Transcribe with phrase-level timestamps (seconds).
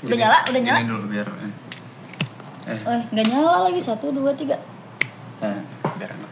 [0.00, 0.38] Udah nyala?
[0.44, 0.78] Udah nyala?
[0.78, 1.26] Ini dulu biar
[2.68, 4.60] eh Oh, nggak nyala lagi satu dua tiga.
[5.40, 5.58] eh,
[5.96, 6.30] biar enak.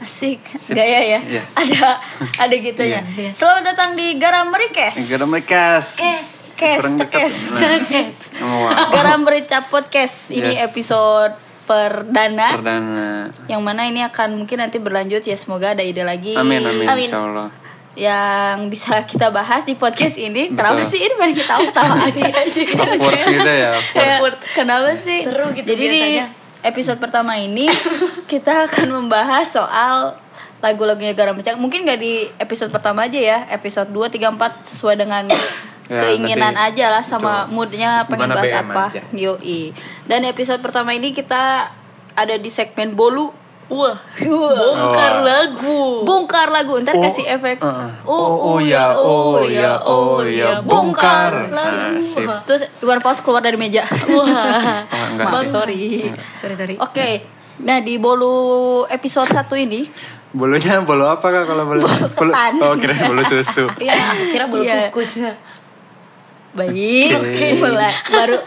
[0.00, 0.40] Asik,
[0.70, 1.20] gaya ya.
[1.20, 1.42] Iya.
[1.60, 2.00] Ada
[2.38, 3.00] ada gitunya.
[3.06, 3.32] Iya.
[3.32, 4.96] Selamat datang di Garam Merikes.
[5.08, 5.96] Garam Mekas.
[5.96, 6.84] Kes, kes,
[7.56, 8.16] cekes.
[8.40, 8.72] Wow.
[8.90, 10.28] Garam Merica Podcast.
[10.28, 10.68] Ini Yes.
[10.68, 11.32] episode
[11.64, 13.30] perdana Perdana.
[13.46, 17.06] yang mana ini akan mungkin nanti berlanjut ya semoga ada ide lagi Amin amin, Amin.
[17.06, 17.48] insya Allah.
[17.92, 20.48] Yang bisa kita bahas di podcast ini.
[20.48, 20.56] Betul.
[20.56, 23.70] Kenapa sih ini paling kita tahu aja Awkward gitu ya.
[23.74, 24.36] awkward.
[24.52, 25.20] Kenapa sih?
[25.20, 26.24] Seru gitu Jadi biasanya.
[26.26, 27.66] di episode pertama ini
[28.32, 30.14] kita akan membahas soal
[30.58, 31.56] lagu-lagunya Garam Merica.
[31.56, 35.24] Mungkin gak di episode pertama aja ya, episode 2, 3, 4 sesuai dengan
[35.90, 37.54] Ya, keinginan nanti- aja lah sama betul.
[37.56, 38.84] moodnya pengen bahas BM apa.
[38.94, 39.02] aja.
[39.10, 39.74] Yoi.
[40.06, 41.66] Dan episode pertama ini kita
[42.14, 43.34] ada di segmen bolu.
[43.70, 45.22] Wah, Bongkar Oh.
[45.22, 45.80] lagu.
[46.02, 46.74] bongkar lagu.
[46.76, 47.62] Ntar Oh, kasih efek.
[47.62, 47.86] uh-uh.
[48.02, 51.46] Oh, oh, ya, oh, ya, oh, ya, bongkar.
[51.48, 52.26] Nah, sip.
[52.44, 53.86] Terus Iwan Fals keluar dari meja.
[54.10, 54.82] Wah.
[54.84, 55.48] Oh, enggak Maaf, sih.
[55.48, 55.82] sorry.
[56.34, 56.74] sorry sorry.
[56.76, 57.22] Oke.
[57.60, 58.34] Nah, di bolu
[58.86, 59.86] episode 1 ini
[60.30, 61.82] Bolunya bolu apa kak kalau bolu?
[61.82, 62.52] Bolu- ketan.
[62.58, 63.66] Oh kira bolu susu.
[63.82, 63.94] ya
[64.26, 64.88] Kira bulu Iya.
[64.88, 65.22] kukus.
[66.52, 67.10] Baik.
[67.16, 67.46] Oke.
[67.56, 67.94] Mulai.
[68.08, 68.38] Baru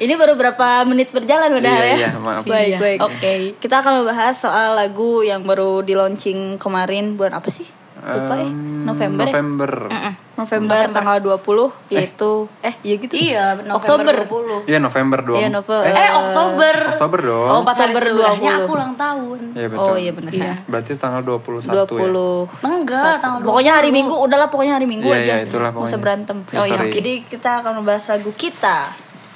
[0.00, 1.94] ini baru berapa menit berjalan udah Iya, ya?
[1.94, 2.42] iya, maaf.
[2.48, 2.98] Baik, Iya, baik.
[3.00, 3.32] oke.
[3.60, 7.68] Kita akan membahas soal lagu yang baru di launching kemarin bulan apa sih?
[8.00, 8.48] Lupa ya.
[8.48, 9.22] Em, November.
[9.22, 9.30] ya?
[9.30, 9.72] November.
[9.86, 10.14] Mm-mm.
[10.34, 13.12] November, tanggal 20 yaitu eh iya gitu.
[13.12, 14.08] Iya, Oktober.
[14.08, 14.72] November 20.
[14.72, 15.36] Iya November dong.
[15.36, 15.84] Iya, November.
[15.92, 16.76] Eh, Oktober.
[16.88, 17.44] Oktober dong.
[17.46, 18.64] Oh, Oktober sebelahnya 20.
[18.64, 19.40] aku ulang tahun.
[19.52, 19.84] Iya betul.
[19.84, 20.32] Oh iya benar.
[20.32, 20.52] Iya.
[20.64, 22.68] Berarti tanggal 21 20 ya.
[22.72, 25.34] Enggak, tanggal Pokoknya hari Minggu, udahlah pokoknya hari Minggu Iya, aja.
[25.36, 25.98] iya, itulah usah pokoknya.
[26.00, 26.36] berantem.
[26.46, 26.80] Ya, oh iya.
[26.88, 28.78] Jadi kita akan membahas lagu kita.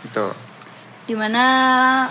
[0.01, 0.33] Betul.
[1.05, 1.45] Di mana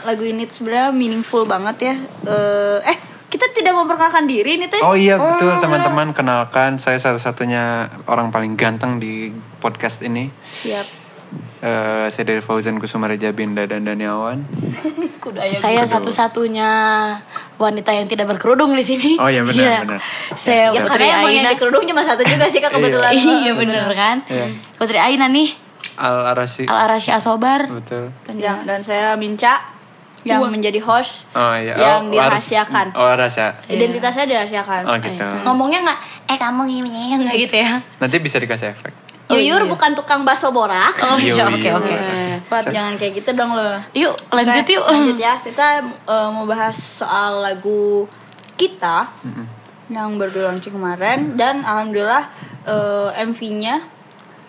[0.06, 1.96] lagu ini tuh sebenarnya meaningful banget ya.
[2.30, 4.82] Eh, eh kita tidak memperkenalkan diri nih teh.
[4.86, 10.30] Oh iya betul teman-teman kenalkan saya satu-satunya orang paling ganteng di podcast ini.
[10.46, 11.02] Siap.
[11.64, 14.44] Eh, saya dari Fauzan Kusumareja Binda dan Daniawan.
[15.48, 16.68] Saya satu-satunya
[17.56, 19.16] wanita yang tidak berkerudung di sini.
[19.16, 19.78] Oh, iya, benar, Iya.
[19.88, 20.00] benar.
[20.36, 21.52] Saya Ya Putri karena yang Aina.
[21.56, 23.16] di kerudung cuma satu juga sih kak kebetulan.
[23.16, 24.20] Iya bener kan.
[24.28, 24.52] Iya.
[24.76, 25.56] Putri Aina nih,
[25.98, 26.66] Al Arasi.
[26.66, 27.70] Al Arashi Asobar.
[27.70, 28.10] Betul.
[28.38, 29.74] Ya, dan saya Minca
[30.24, 31.76] yang menjadi host Oh iya.
[31.76, 32.96] yang oh, dirahasiakan.
[32.96, 33.60] Oh rahasia.
[33.68, 34.82] Identitasnya dirahasiakan.
[34.88, 35.28] Oh gitu.
[35.44, 36.00] Ngomongnya nggak,
[36.32, 37.84] eh kamu gini nggak gitu ya?
[38.00, 38.94] Nanti bisa dikasih efek.
[39.32, 39.70] Yuyur iya.
[39.72, 40.96] bukan tukang bakso borak.
[41.00, 41.96] Oh iya, oke oke.
[42.72, 43.80] Jangan kayak gitu dong lo.
[43.96, 44.86] Yuk lanjut Oke, yuk.
[44.88, 45.34] Lanjut ya.
[45.40, 48.08] Kita eh, mau bahas soal lagu
[48.60, 49.10] kita
[49.92, 52.24] yang baru launching kemarin dan alhamdulillah
[52.68, 53.76] eh, MV-nya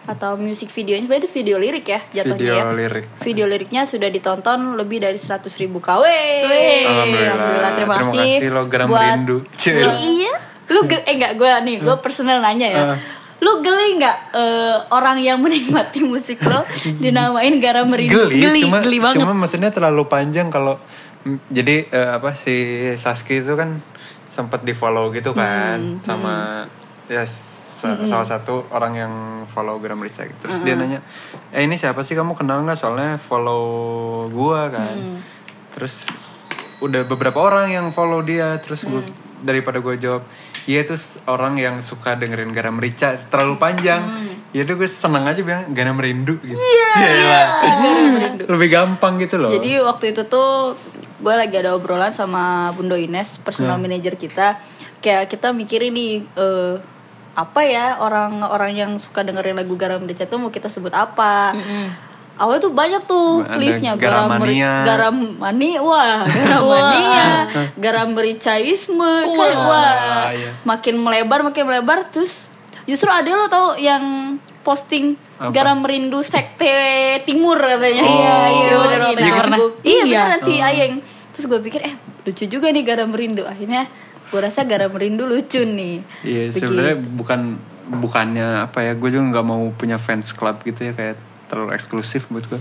[0.04, 2.64] atau music videonya sebenarnya itu video lirik ya jatuhnya Video ya.
[2.70, 3.04] lirik.
[3.18, 6.04] Video liriknya sudah ditonton lebih dari 100 ribu KW.
[6.82, 7.34] Alhamdulillah.
[7.34, 8.20] Terima, Terima kasih.
[8.36, 9.36] kasih lo, Garam buat- Merindu.
[9.54, 9.80] Cil.
[9.82, 10.34] buat- Iya.
[10.66, 12.82] Lu gel- eh enggak gue nih, gue personal nanya ya.
[13.36, 16.64] Lu geli nggak eh, orang yang menikmati musik lo
[17.02, 18.16] dinamain garam merindu?
[18.22, 19.20] Geli, Geli, cuma geli banget.
[19.20, 20.80] cuma maksudnya terlalu panjang kalau
[21.22, 22.56] mm, jadi eh, apa si
[22.94, 23.84] Saski itu kan
[24.26, 26.64] sempat di follow gitu kan Hmm, sama
[27.04, 27.22] ya
[27.84, 29.12] sa- salah satu orang yang
[29.46, 30.36] follow Gram Rica gitu.
[30.40, 31.04] Terus dia nanya,
[31.50, 32.74] "Eh ini siapa sih kamu kenal nggak?
[32.74, 33.64] Soalnya follow
[34.28, 35.20] gua kan." Hmm.
[35.70, 36.08] Terus
[36.80, 39.12] udah beberapa orang yang follow dia terus gua, Hmm.
[39.40, 40.24] daripada gue jawab
[40.64, 40.96] Iya itu
[41.26, 44.00] orang yang suka dengerin garam rica terlalu panjang.
[44.50, 46.56] Ya udah gue seneng aja bilang garam rindu gitu.
[46.56, 47.42] Iya.
[48.48, 49.52] Lebih gampang gitu loh.
[49.52, 50.72] Jadi waktu itu tuh
[51.20, 53.84] gue lagi ada obrolan sama Bundo Ines, personal Hmm.
[53.84, 54.56] manager kita.
[55.00, 56.74] Kayak kita mikirin nih eh,
[57.34, 61.50] apa ya orang-orang yang suka dengerin lagu Garam Deca tuh mau kita sebut apa?
[62.34, 64.82] Awalnya tuh banyak tuh Ada listnya garam meri- garamania.
[64.84, 67.26] garam mani wah garam mania
[67.76, 70.50] garam mericaisme kayak wah Wah, iya.
[70.60, 72.50] makin melebar makin melebar terus
[72.84, 75.50] justru ada lo tau yang posting Apa?
[75.52, 76.74] garam merindu sekte
[77.22, 78.10] timur katanya Oh.
[78.10, 79.34] iya iya Iya, bener iya, bener.
[79.38, 79.58] pernah.
[79.60, 80.02] Gua- iya Iya.
[80.20, 80.94] beneran si Ayeng
[81.30, 83.86] terus gue pikir eh lucu juga nih garam merindu akhirnya
[84.34, 86.58] gue rasa garam merindu lucu nih Iya Begitu.
[86.66, 87.40] sebenarnya bukan
[87.86, 91.14] bukannya apa ya gue juga nggak mau punya fans club gitu ya kayak
[91.46, 92.58] terlalu eksklusif buat gue.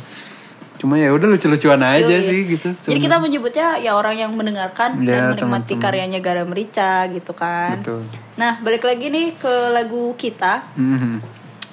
[0.76, 2.22] Cuma ya udah lucu-lucuan aja Yoi.
[2.22, 2.76] sih gitu.
[2.78, 5.42] Jadi kita menyebutnya ya orang yang mendengarkan Ya, dan menikmati
[5.74, 5.80] teman-teman.
[5.80, 7.80] karyanya Garam Rica gitu kan.
[7.80, 8.04] Betul.
[8.36, 11.24] Nah, balik lagi nih ke lagu kita Mhm.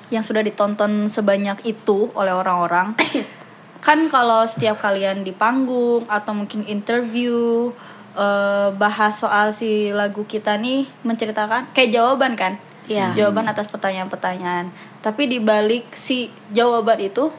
[0.08, 2.94] yang sudah ditonton sebanyak itu oleh orang-orang.
[3.80, 7.72] kan kalau setiap kalian di panggung atau mungkin interview
[8.12, 12.58] eh, bahas soal si lagu kita nih menceritakan kayak jawaban kan?
[12.84, 13.14] Iya.
[13.14, 14.74] Jawaban atas pertanyaan-pertanyaan.
[14.98, 17.30] Tapi di balik si jawaban itu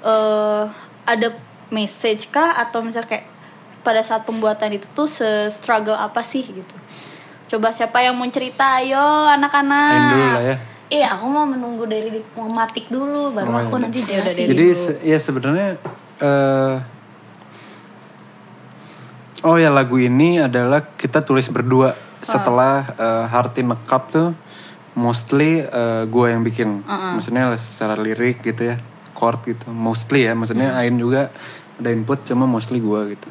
[0.00, 0.64] eh
[1.04, 1.28] ada
[1.68, 3.26] message kah atau misalnya kayak
[3.80, 6.76] pada saat pembuatan itu tuh se-struggle apa sih gitu.
[7.48, 9.90] Coba siapa yang mau cerita ayo anak-anak.
[10.06, 10.56] Dulu lah ya.
[10.90, 14.26] Iya, aku mau menunggu dari di- mau matik dulu baru Oh, aku nanti Ya udah
[14.26, 14.46] jelasin.
[14.50, 15.68] Jadi se- ya sebenarnya
[16.20, 16.74] eh
[19.40, 24.36] Oh ya lagu ini adalah kita tulis berdua setelah eh, Heart in a Cup tuh
[24.92, 26.84] mostly eh, gue yang bikin.
[26.84, 28.76] Maksudnya secara lirik gitu ya,
[29.16, 29.64] chord gitu.
[29.72, 31.32] Mostly ya, maksudnya Ain juga
[31.80, 33.28] ada input cuma mostly gue gitu.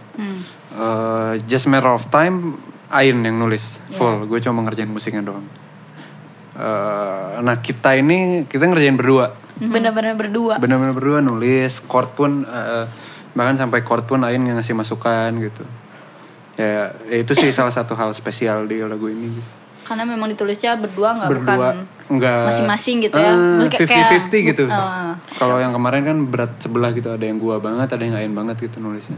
[0.73, 2.57] Eh, Just Matter of Time
[2.89, 5.45] Ain yang nulis full, gue cuma ngerjain musiknya doang.
[6.57, 10.55] Eh, nah kita ini kita ngerjain berdua Bener-bener berdua.
[10.57, 12.89] benar-benar berdua nulis chord pun eh,
[13.37, 15.61] bahkan sampai chord pun Ain yang ngasih masukan gitu
[16.59, 16.71] ya,
[17.07, 19.31] ya itu sih salah satu hal spesial di lagu ini
[19.81, 21.69] Karena memang ditulisnya berdua nggak bukan berdua
[22.07, 23.31] enggak masing-masing gitu ya.
[23.31, 25.15] Maksudnya kayak- 50-50 gitu Ah.
[25.33, 28.59] kalau yang kemarin kan berat sebelah gitu ada yang gua banget ada yang Ain banget
[28.59, 29.17] gitu nulisnya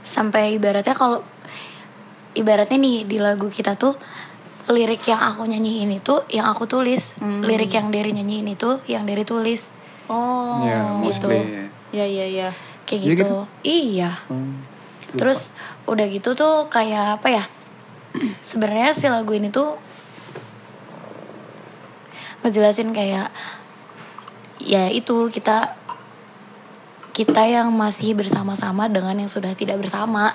[0.00, 1.22] Sampai ibaratnya kalau
[2.32, 3.94] ibaratnya nih di lagu kita tuh
[4.68, 9.22] lirik yang aku nyanyiin itu yang aku tulis, lirik yang dari nyanyiin itu yang dari
[9.22, 9.74] tulis.
[10.06, 10.62] Oh.
[10.62, 12.48] ya mostly Ya ya ya.
[12.82, 13.22] Kayak Iya gitu.
[13.22, 13.38] gitu?
[13.62, 14.10] Iya.
[14.26, 14.64] Hmm,
[15.12, 15.52] Terus
[15.86, 17.44] udah gitu tuh kayak apa ya?
[18.44, 19.76] Sebenarnya si lagu ini tuh
[22.42, 23.30] ngejelasin kayak
[24.62, 25.78] ya itu kita
[27.12, 30.34] kita yang masih bersama-sama dengan yang sudah tidak bersama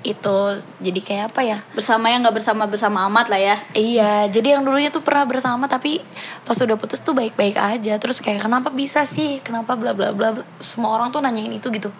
[0.00, 0.36] itu
[0.80, 3.56] jadi kayak apa ya Bersama yang nggak bersama bersama amat lah ya.
[3.76, 6.00] Iya, jadi yang dulunya tuh pernah bersama tapi
[6.48, 8.00] pas udah putus tuh baik-baik aja.
[8.00, 9.44] Terus kayak kenapa bisa sih?
[9.44, 10.40] Kenapa bla bla bla.
[10.64, 11.92] Semua orang tuh nanyain itu gitu.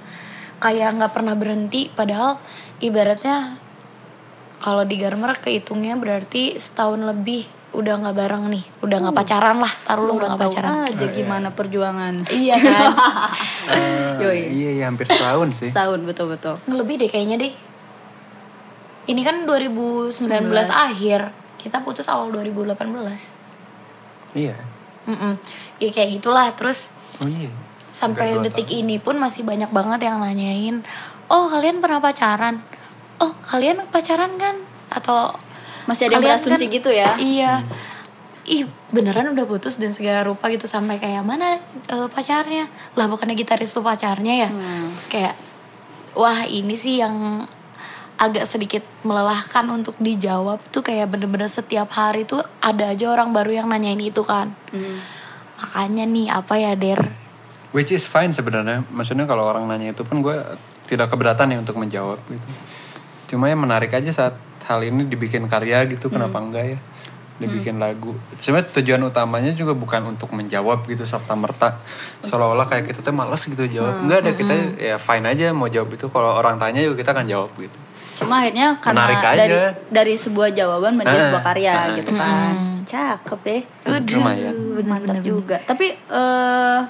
[0.63, 2.39] Kayak nggak pernah berhenti padahal
[2.81, 3.59] ibaratnya
[4.63, 9.73] kalau di Garmer kehitungnya berarti setahun lebih udah nggak bareng nih, udah nggak pacaran lah.
[9.83, 10.87] Taruh lu udah nggak pacaran.
[10.89, 12.23] aja gimana perjuangan.
[12.31, 12.87] Iya kan?
[14.23, 14.41] Yoi.
[14.55, 16.55] iya iya hampir setahun sih Setahun betul betul.
[16.71, 17.53] Lebih deh kayaknya deh.
[19.05, 20.23] Ini kan 2019
[20.71, 21.35] akhir.
[21.61, 22.79] Kita putus awal 2018.
[24.39, 24.57] iya
[25.05, 25.37] Mm-mm.
[25.79, 26.89] Ya kayak gitulah terus
[27.21, 27.53] oh iya
[27.95, 30.83] sampai detik ini pun masih banyak banget yang nanyain
[31.31, 32.61] oh kalian pernah pacaran?
[33.17, 34.61] Oh kalian pacaran kan?
[34.91, 35.33] Atau
[35.87, 37.15] Masih ada yang berasumsi kan- gitu ya.
[37.17, 37.63] iya.
[38.45, 41.57] Ih beneran udah putus dan segala rupa gitu sampai kayak mana
[41.89, 42.69] eh, pacarnya?
[42.93, 44.51] Lah bukannya gitaris lu pacarnya ya?
[44.51, 44.93] Hmm.
[44.93, 45.35] terus kayak
[46.13, 47.47] wah ini sih yang
[48.15, 53.65] agak sedikit melelahkan untuk dijawab tuh kayak bener-bener setiap hari tuh ada aja orang baru
[53.65, 54.53] yang nanyain itu kan.
[54.71, 54.99] Hmm.
[55.55, 57.01] makanya nih apa ya der
[57.75, 58.87] Which is fine sebenarnya.
[58.95, 60.39] Maksudnya kalau orang nanya itu pun gue
[60.87, 62.49] tidak keberatan ya untuk menjawab gitu.
[63.35, 64.39] Cuma yang menarik aja saat
[64.71, 66.79] hal ini dibikin karya gitu, kenapa enggak ya?
[67.43, 68.15] Dibikin lagu.
[68.39, 71.83] Sebenarnya tujuan utamanya juga bukan untuk menjawab gitu serta merta
[72.23, 74.07] seolah-olah kayak kita tuh males gitu jawab.
[74.07, 76.07] Enggak ada kita ya fine aja mau jawab itu.
[76.07, 77.75] Kalau orang tanya juga kita akan jawab gitu.
[78.23, 79.59] Cuma akhirnya karena dari
[79.91, 82.55] dari sebuah jawaban menjadi Ah, sebuah karya ah, gitu kan.
[82.87, 83.59] Cakep ya.
[84.15, 84.55] Lumayan.
[84.87, 85.59] Mantap juga.
[85.67, 86.81] Tapi eh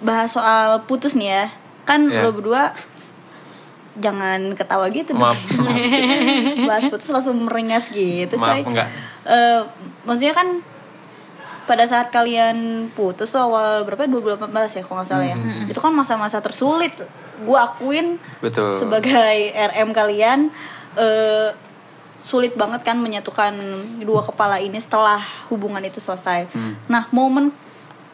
[0.00, 1.46] bahas soal putus nih ya.
[1.84, 2.22] Kan Iya.
[2.22, 2.72] lo berdua
[3.98, 5.26] jangan ketawa gitu dong.
[5.26, 5.38] Maaf,
[6.70, 8.62] bahas putus langsung merengas gitu coy.
[8.62, 8.88] maaf enggak.
[9.26, 9.60] Eh,
[10.04, 10.48] maksudnya kan
[11.66, 15.36] pada saat kalian putus tuh awal berapa 2018 ya kalau nggak salah ya
[15.68, 16.96] itu kan masa-masa tersulit
[17.38, 18.72] gue akuin Betul.
[18.72, 20.48] sebagai RM kalian
[20.96, 21.52] eh,
[22.24, 23.52] sulit banget kan menyatukan
[24.00, 25.20] dua kepala ini setelah
[25.52, 26.48] hubungan itu selesai
[26.88, 27.52] nah momen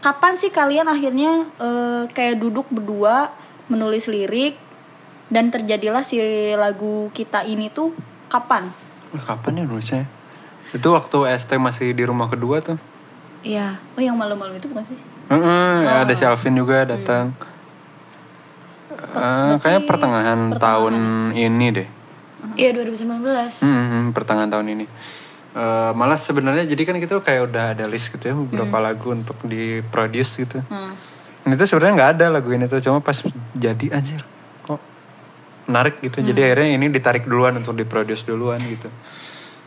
[0.05, 3.33] kapan sih kalian akhirnya eh, kayak duduk berdua
[3.73, 4.61] menulis lirik
[5.33, 6.21] dan terjadilah si
[6.53, 7.97] lagu kita ini tuh
[8.29, 8.69] kapan
[9.15, 10.05] Kapan ya nulisnya?
[10.75, 12.77] Itu waktu ST masih di rumah kedua tuh.
[13.47, 13.79] Iya.
[13.95, 14.99] oh yang malu-malu itu bukan sih
[15.31, 17.33] Heeh, ada si Alvin juga datang.
[18.93, 20.95] Eh, kayaknya pertengahan, tahun
[21.33, 21.89] ini deh.
[22.61, 23.65] Iya 2019.
[23.65, 24.85] Hmm, pertengahan tahun ini.
[25.55, 29.39] Eh, malah sebenarnya jadi kan gitu kayak udah ada list gitu ya beberapa lagu untuk
[29.47, 30.59] diproduce gitu.
[30.67, 30.99] Hmm.
[31.47, 33.15] Dan itu sebenarnya nggak ada lagu ini tuh cuma pas
[33.55, 34.27] jadi anjir
[34.67, 34.83] kok
[35.71, 36.27] menarik gitu.
[36.27, 38.91] Jadi akhirnya ini ditarik duluan untuk diproduce duluan gitu.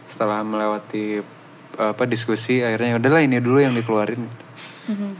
[0.04, 1.24] Setelah melewati
[1.80, 4.44] apa diskusi akhirnya ya udahlah ini dulu yang dikeluarin gitu.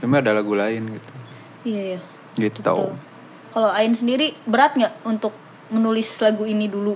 [0.04, 1.12] Cuma ada lagu lain gitu.
[1.64, 2.00] Iya iya.
[2.36, 2.60] Gitu.
[3.56, 5.32] Kalau Ain sendiri berat nggak untuk
[5.72, 6.92] menulis lagu ini dulu?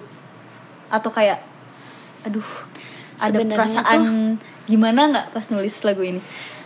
[0.93, 1.41] Atau kayak,
[2.29, 2.45] aduh,
[3.23, 4.03] ada Sebenarnya perasaan
[4.67, 6.21] gimana nggak pas nulis lagu ini?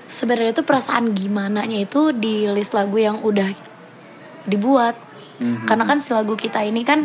[0.08, 3.46] Sebenarnya tuh perasaan gimana nya itu di list lagu yang udah
[4.48, 4.96] dibuat.
[5.68, 7.04] Karena kan si lagu kita ini kan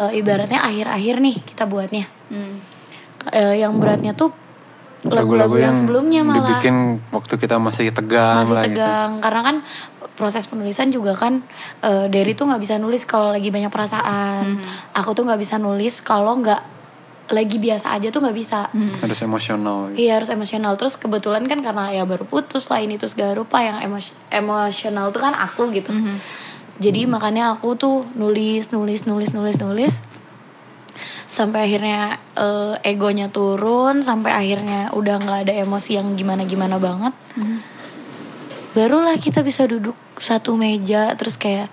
[0.00, 2.08] eh, ibaratnya akhir-akhir nih kita buatnya.
[2.32, 2.64] Hmm.
[3.28, 4.32] Eh, yang beratnya tuh
[5.06, 8.74] lagu-lagu yang, sebelumnya malah dibikin waktu kita masih tegang masih lah gitu.
[8.74, 9.56] tegang karena kan
[10.18, 11.46] proses penulisan juga kan
[11.86, 14.58] eh, Derry tuh nggak bisa nulis kalau lagi banyak perasaan
[14.98, 16.77] aku tuh nggak bisa nulis kalau nggak
[17.28, 18.72] lagi biasa aja tuh nggak bisa.
[19.04, 19.92] Harus emosional.
[19.92, 20.08] Gitu.
[20.08, 20.72] Iya harus emosional.
[20.80, 25.20] Terus kebetulan kan karena ya baru putus Lain itu segala rupa Yang emos- emosional tuh
[25.20, 25.92] kan aku gitu.
[26.78, 29.94] Jadi makanya aku tuh nulis Nulis, nulis, nulis, nulis.
[31.28, 37.12] Sampai akhirnya eh, egonya turun Sampai akhirnya udah nggak ada emosi yang gimana-gimana banget.
[38.72, 41.68] Barulah kita bisa duduk satu meja Terus kayak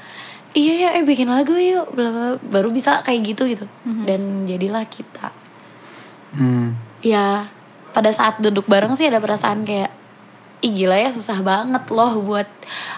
[0.56, 2.28] Iya ya eh bikin lagu yuk bla bla.
[2.40, 3.66] Baru bisa kayak gitu gitu.
[3.84, 5.32] Dan jadilah kita
[6.36, 6.76] Hmm.
[7.00, 7.48] ya
[7.96, 9.92] pada saat duduk bareng sih ada perasaan kayak
[10.66, 12.50] Ih gila ya susah banget loh buat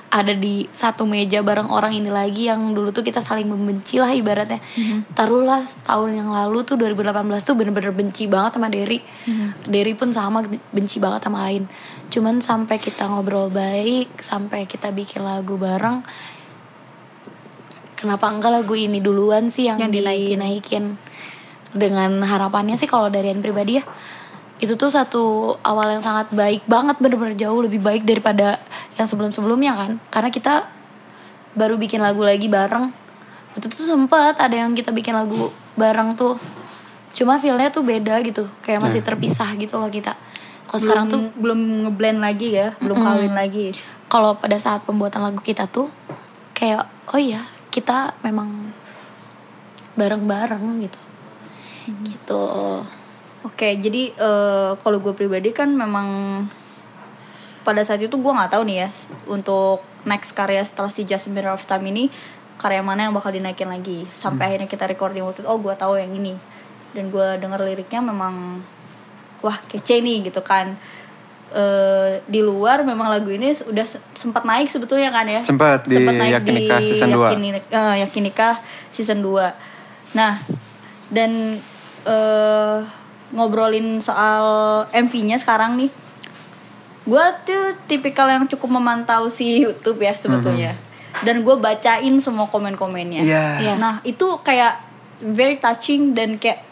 [0.07, 4.13] ada di satu meja bareng orang ini lagi yang dulu tuh kita saling membenci lah
[4.15, 4.63] ibaratnya.
[5.11, 9.03] Taruhlah setahun yang lalu tuh 2018 tuh bener-bener benci banget sama Derry.
[9.67, 11.67] Derry pun sama benci banget sama Ain.
[12.07, 16.07] Cuman sampai kita ngobrol baik, sampai kita bikin lagu bareng.
[17.99, 20.29] Kenapa enggak lagu ini duluan sih yang, Yang dinaikin.
[20.39, 20.85] dinaikin
[21.75, 23.85] dengan harapannya sih kalau dari Ain pribadi ya
[24.57, 28.57] itu tuh satu awal yang sangat baik banget bener-bener jauh lebih baik daripada
[28.97, 29.91] yang sebelum-sebelumnya kan.
[30.09, 30.65] Karena kita
[31.53, 32.89] baru bikin lagu lagi bareng.
[33.53, 36.41] Itu tuh sempat ada yang kita bikin lagu bareng tuh.
[37.13, 40.17] Cuma feelnya tuh beda gitu kayak masih terpisah gitu loh kita.
[40.65, 43.77] Kalau sekarang tuh belum ngeblend lagi ya belum kawin lagi.
[44.09, 45.89] Kalau pada saat pembuatan lagu kita tuh
[46.57, 48.73] kayak oh iya kita memang
[49.97, 51.06] bareng-bareng gitu
[51.87, 52.43] gitu.
[53.43, 56.07] Oke, jadi eh, kalau gue pribadi kan memang
[57.61, 58.89] pada saat itu gue nggak tahu nih ya
[59.25, 62.07] untuk next karya setelah si Just Matter of Time ini
[62.57, 64.03] karya mana yang bakal dinaikin lagi.
[64.09, 66.35] Sampai akhirnya kita recording waktu itu oh gue tahu yang ini.
[66.91, 68.63] Dan gue denger liriknya memang
[69.39, 70.73] wah kece nih gitu kan.
[71.47, 75.39] Eh, di luar memang lagu ini udah se- sempat naik sebetulnya kan ya?
[75.95, 77.23] Sempat di Yakinika season 2.
[77.31, 78.49] Yakini- eh, Yakinika
[78.89, 79.47] season 2
[80.09, 80.39] nah
[81.07, 81.59] dan
[82.07, 82.79] eh,
[83.35, 84.45] ngobrolin soal
[84.95, 85.91] MV-nya sekarang nih.
[87.07, 90.75] Gue tuh tipikal yang cukup memantau si YouTube ya sebetulnya.
[91.23, 93.23] Dan gue bacain semua komen-komennya.
[93.23, 93.45] Iya.
[93.63, 93.73] Iya.
[93.75, 94.79] nah itu kayak
[95.19, 96.63] very touching dan kayak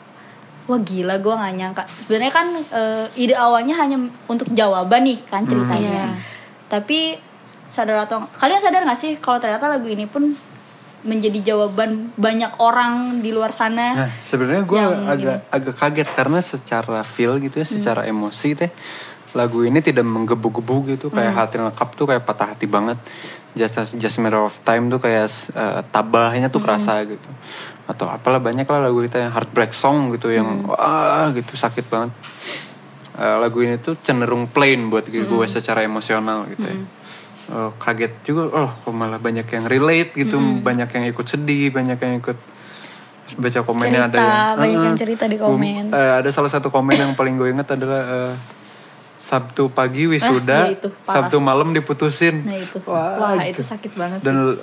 [0.65, 1.84] wah gila gue nggak nyangka.
[2.08, 6.15] Sebenarnya kan eh, ide awalnya hanya untuk jawaban nih kan ceritanya.
[6.15, 6.34] Iya.
[6.65, 7.13] tapi
[7.70, 10.34] sadar atau kalian sadar gak sih kalau ternyata lagu ini pun
[11.06, 13.94] menjadi jawaban banyak orang di luar sana.
[13.94, 18.72] Nah, sebenarnya gue agak agak kaget karena secara feel gitu ya, secara emosi teh
[19.36, 21.08] lagu ini tidak menggebu-gebu gitu.
[21.14, 22.98] Kayak hati lengkap tuh kayak patah hati banget.
[23.56, 27.30] Just Just Matter of Time tuh kayak eh, tabahnya tuh kerasa gitu.
[27.86, 32.12] Atau apalah banyak lah lagu kita yang heartbreak song gitu yang wah gitu sakit banget.
[33.16, 36.76] Eh, lagu ini tuh cenderung plain buat gue secara emosional gitu ya.
[37.46, 41.94] Eh, kaget juga oh kok malah banyak yang relate gitu, banyak yang ikut sedih, banyak
[41.96, 42.38] yang ikut
[43.36, 46.68] baca komennya ada Cerita, yang banyak yang "Eh, cerita di komen." eh, ada salah satu
[46.68, 48.34] komen yang paling gue inget adalah eh,
[49.16, 51.25] Sabtu pagi wisuda, iya itu, parah.
[51.25, 52.46] Sabtu malam diputusin.
[52.46, 54.25] nah itu Wah, wah, itu sakit banget sih.
[54.25, 54.54] Dan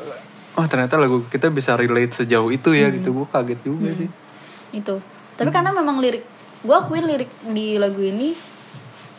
[0.53, 2.95] oh ternyata lagu kita bisa relate sejauh itu ya Hmm.
[2.97, 3.09] gitu.
[3.13, 4.11] Gue kaget juga sih.
[4.73, 4.97] itu
[5.33, 6.25] tapi karena memang lirik
[6.59, 8.33] gue akuin lirik di lagu ini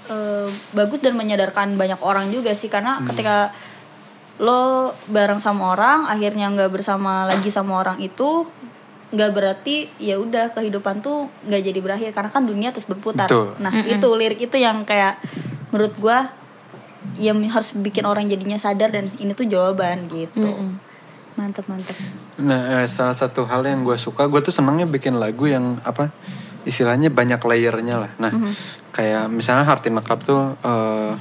[0.09, 3.53] eh, bagus dan menyadarkan banyak orang juga sih karena ketika
[4.41, 8.49] lo bareng sama orang akhirnya nggak bersama lagi sama orang itu
[9.13, 13.29] nggak berarti ya udah kehidupan tuh nggak jadi berakhir karena kan dunia terus berputar.
[13.29, 13.53] Betul.
[13.61, 15.21] nah itu lirik itu yang kayak
[15.69, 16.17] menurut gue
[17.21, 20.49] yang harus bikin orang jadinya sadar dan ini tuh jawaban gitu.
[21.37, 21.97] Mantep mantep.
[22.41, 26.09] Nah, eh, salah satu hal yang gue suka, gue tuh senangnya bikin lagu yang apa
[26.63, 28.11] istilahnya banyak layernya lah.
[28.19, 28.51] Nah, Mhm.
[28.91, 31.13] kayak misalnya Harti Nekap tuh eh,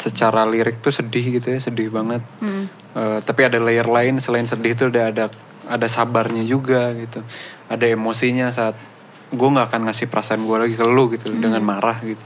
[0.00, 2.24] secara lirik tuh sedih gitu ya, sedih banget.
[2.40, 2.72] Hmm.
[2.96, 5.24] Eh, tapi ada layer lain selain sedih tuh ada ada
[5.70, 7.20] ada sabarnya juga gitu.
[7.68, 8.74] Ada emosinya saat
[9.30, 12.24] gue nggak akan ngasih perasaan gue lagi ke lu gitu dengan marah gitu.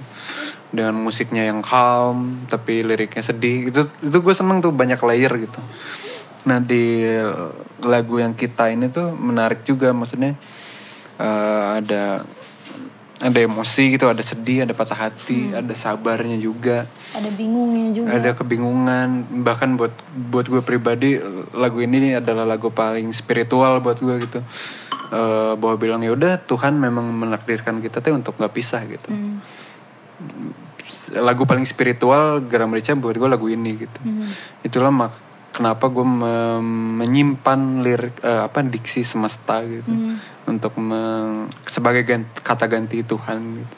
[0.72, 3.68] Dengan musiknya yang calm tapi liriknya sedih.
[3.68, 5.60] Itu itu gue seneng tuh banyak layer gitu.
[6.48, 7.04] Nah di
[7.84, 10.38] lagu yang kita ini tuh menarik juga maksudnya
[11.18, 12.24] eh, ada
[13.24, 18.30] ada emosi gitu, ada sedih, ada patah hati, ada sabarnya juga, ada bingungnya juga ada
[18.36, 19.24] kebingungan.
[19.46, 19.94] Bahkan buat
[20.28, 21.16] buat gue pribadi
[21.54, 24.40] lagu ini adalah lagu paling spiritual buat gue gitu.
[25.14, 29.08] Eh, bahwa bilang ya udah Tuhan memang menakdirkan kita tuh untuk nggak pisah gitu.
[31.14, 34.00] Lagu paling spiritual Garam Merica buat gue lagu ini gitu.
[34.66, 36.58] Itulah mak kenapa gue me-
[36.98, 39.86] menyimpan lirik eh, apa diksi semesta gitu
[40.44, 43.76] untuk me- sebagai gan- kata ganti Tuhan gitu.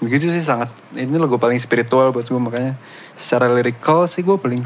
[0.00, 2.78] Begitu sih sangat ini lagu paling spiritual buat gue makanya
[3.14, 4.62] secara lirikal sih gue paling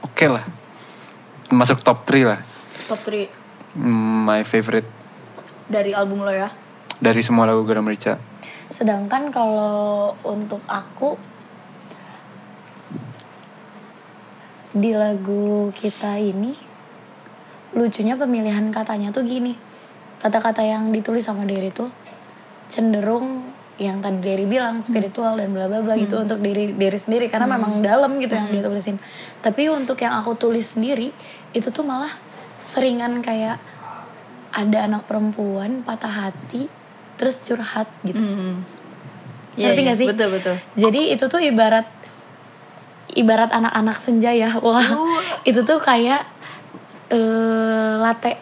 [0.00, 0.44] oke lah.
[1.50, 2.40] Masuk top 3 lah.
[2.86, 3.38] top 3
[3.70, 4.88] Hmm, My favorite
[5.66, 6.50] dari album lo ya
[6.98, 8.18] dari semua lagu Garam Merica
[8.66, 11.14] Sedangkan kalau untuk aku
[14.70, 16.54] di lagu kita ini
[17.74, 19.54] lucunya pemilihan katanya tuh gini.
[20.20, 21.88] Kata-kata yang ditulis sama Derry tuh
[22.70, 23.50] cenderung
[23.80, 27.48] yang tadi Derry bilang spiritual dan bla bla bla gitu untuk diri diri sendiri karena
[27.48, 29.00] memang dalam gitu yang dia tulisin.
[29.40, 31.08] Tapi untuk yang aku tulis sendiri
[31.56, 32.12] itu tuh malah
[32.60, 33.56] seringan kayak
[34.52, 36.68] ada anak perempuan patah hati
[37.16, 38.20] terus curhat gitu.
[38.20, 38.60] Hmm.
[39.56, 40.06] Ngerti nggak sih?
[40.12, 40.56] Betul betul.
[40.76, 41.88] Jadi itu tuh ibarat
[43.14, 44.50] ibarat anak-anak senja ya.
[44.64, 44.84] Wah,
[45.46, 46.22] itu tuh kayak
[47.10, 48.38] eh latte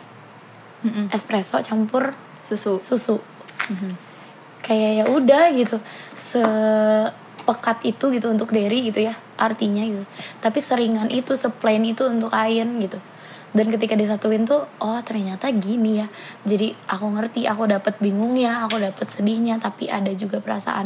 [0.85, 1.09] Mm-mm.
[1.11, 2.13] espresso campur
[2.45, 2.81] Susu.
[2.81, 3.17] susu.
[4.65, 5.77] Kayak ya udah gitu.
[6.17, 10.05] Sepekat itu gitu untuk Derry gitu ya artinya gitu.
[10.43, 12.99] Tapi seringan itu, seplain itu untuk Ain gitu.
[13.53, 16.07] Dan ketika disatuin tuh, oh ternyata gini ya.
[16.45, 20.85] Jadi aku ngerti, aku dapat bingungnya, aku dapat sedihnya, tapi ada juga perasaan.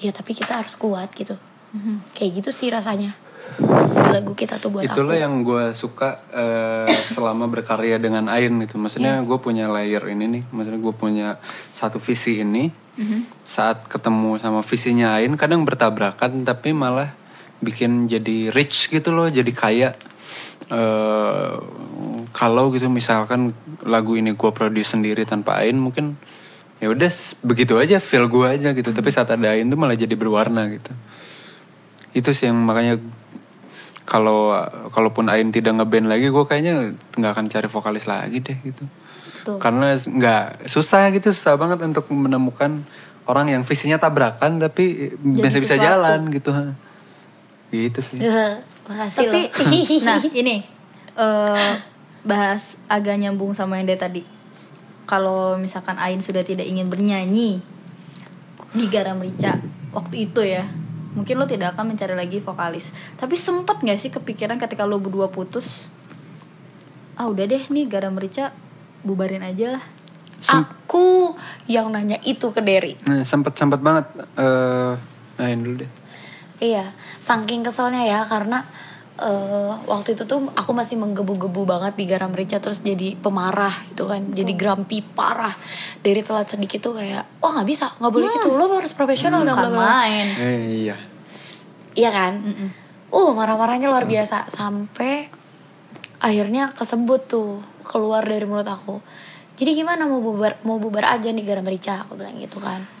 [0.00, 1.36] Ya tapi kita harus kuat gitu.
[2.16, 3.14] Kayak gitu sih rasanya.
[4.10, 5.22] Lagu kita tuh buat Itulah aku.
[5.22, 8.78] yang gue suka eh, selama berkarya dengan Ain gitu.
[8.78, 10.42] Maksudnya gue punya layer ini nih.
[10.50, 11.28] Maksudnya gue punya
[11.74, 12.70] satu visi ini.
[13.48, 17.16] Saat ketemu sama visinya Ain kadang bertabrakan tapi malah
[17.64, 19.90] bikin jadi rich gitu loh, jadi kaya.
[20.70, 21.54] Eh,
[22.30, 23.50] kalau gitu misalkan
[23.82, 26.14] lagu ini gue produce sendiri tanpa Ain mungkin
[26.78, 27.10] ya udah
[27.42, 28.92] begitu aja feel gue aja gitu.
[28.92, 30.92] Tapi saat ada Ain tuh malah jadi berwarna gitu.
[32.16, 32.98] Itu sih yang makanya
[34.08, 34.50] kalau
[34.90, 38.82] kalaupun Ain tidak ngeband lagi gue kayaknya nggak akan cari vokalis lagi deh gitu
[39.38, 39.62] Betul.
[39.62, 42.82] karena nggak susah gitu susah banget untuk menemukan
[43.30, 45.86] orang yang visinya tabrakan tapi bisa bisa sesuatu.
[45.86, 46.74] jalan gitu ha.
[47.70, 48.18] gitu sih
[48.90, 50.02] Makasih Tapi loh.
[50.10, 50.56] nah ini
[51.14, 51.72] eh,
[52.26, 54.22] bahas agak nyambung sama yang dari tadi.
[55.06, 57.62] Kalau misalkan Ain sudah tidak ingin bernyanyi
[58.74, 59.58] di Garam Rica
[59.94, 60.66] waktu itu ya,
[61.14, 62.94] mungkin lo tidak akan mencari lagi vokalis.
[63.18, 65.90] Tapi sempet nggak sih kepikiran ketika lo berdua putus?
[67.18, 68.54] Ah udah deh nih Garam Rica
[69.02, 69.84] bubarin aja lah.
[70.40, 71.36] aku
[71.68, 72.96] yang nanya itu ke Derry.
[73.04, 74.08] nah, sempet sempet banget
[74.40, 74.96] eh
[75.36, 75.90] Ain dulu deh
[76.60, 78.64] Iya, saking keselnya ya karena
[79.20, 84.08] eh, waktu itu tuh aku masih menggebu-gebu banget di garam rica terus jadi pemarah gitu
[84.08, 85.52] kan, jadi grumpy parah.
[86.00, 89.54] Dari telat sedikit tuh kayak, oh nggak bisa, nggak boleh gitu, lo harus profesional bla
[89.54, 90.26] bla." main.
[90.40, 90.96] eh, iya
[91.94, 92.32] Iya kan?
[93.10, 95.26] Uh, marah-marahnya luar biasa sampai
[96.22, 99.02] akhirnya kesebut tuh keluar dari mulut aku.
[99.58, 102.99] Jadi gimana mau bubar mau bubar aja nih garam rica aku bilang gitu kan.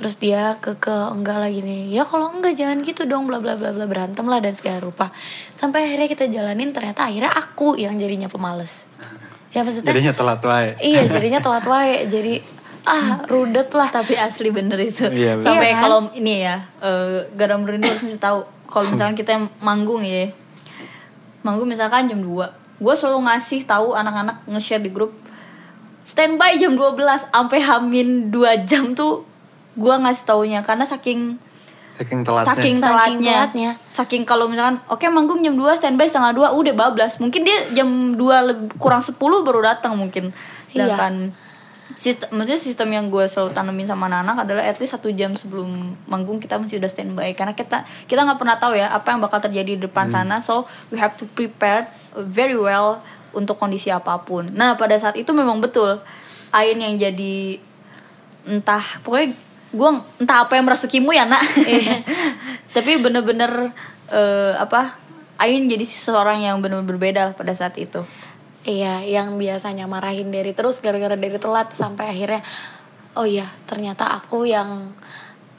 [0.00, 1.92] Terus dia ke ke enggak lagi nih.
[1.92, 5.12] Ya kalau enggak jangan gitu dong bla bla bla bla berantem lah dan segala rupa.
[5.52, 8.88] Sampai akhirnya kita jalanin ternyata akhirnya aku yang jadinya pemales.
[9.52, 10.72] Ya maksudnya jadinya telat ya.
[10.80, 12.08] iya jadinya telat wae.
[12.08, 12.40] Jadi
[12.88, 13.92] ah rudet lah.
[13.92, 15.04] Tapi asli bener itu.
[15.12, 15.44] Iya, bener.
[15.44, 15.82] Sampai Iya kan?
[15.84, 18.40] kalau ini ya, eh, garam rindu harus tahu.
[18.70, 20.30] Kalau misalkan kita manggung ya,
[21.44, 25.12] manggung misalkan jam 2 gue selalu ngasih tahu anak-anak nge-share di grup
[26.04, 29.28] standby jam 12 sampai hamin 2 jam tuh
[29.78, 31.38] gue ngasih taunya karena saking
[32.00, 32.48] saking telatnya.
[32.48, 33.70] saking Saking telatnya telatnya.
[33.92, 37.20] saking kalau misalkan oke manggung jam 2 standby setengah 2 udah bablas.
[37.20, 40.32] Mungkin dia jam 2 lebih, kurang 10 baru datang mungkin.
[40.70, 40.86] Iya.
[40.94, 41.34] sedangkan
[41.98, 45.92] sistem maksudnya sistem yang gue selalu tanemin sama anak-anak adalah at least satu jam sebelum
[46.06, 47.36] manggung kita mesti udah standby.
[47.36, 50.40] Karena kita kita nggak pernah tahu ya apa yang bakal terjadi di depan sana.
[50.40, 53.04] So we have to prepare very well
[53.36, 54.48] untuk kondisi apa pun.
[54.54, 56.00] Nah pada saat itu memang betul
[56.50, 57.62] Ain yang jadi
[58.42, 59.30] entah pokoknya
[59.70, 61.42] gue entah apa yang merasukimu ya nak.
[62.74, 63.70] Tapi bener-bener
[64.10, 64.98] eh, apa
[65.40, 68.04] Ain jadi seseorang yang benar-benar berbeda pada saat itu.
[68.60, 72.44] Iya, yang biasanya marahin dari terus gara-gara dari telat sampai akhirnya
[73.16, 74.92] oh iya, ternyata aku yang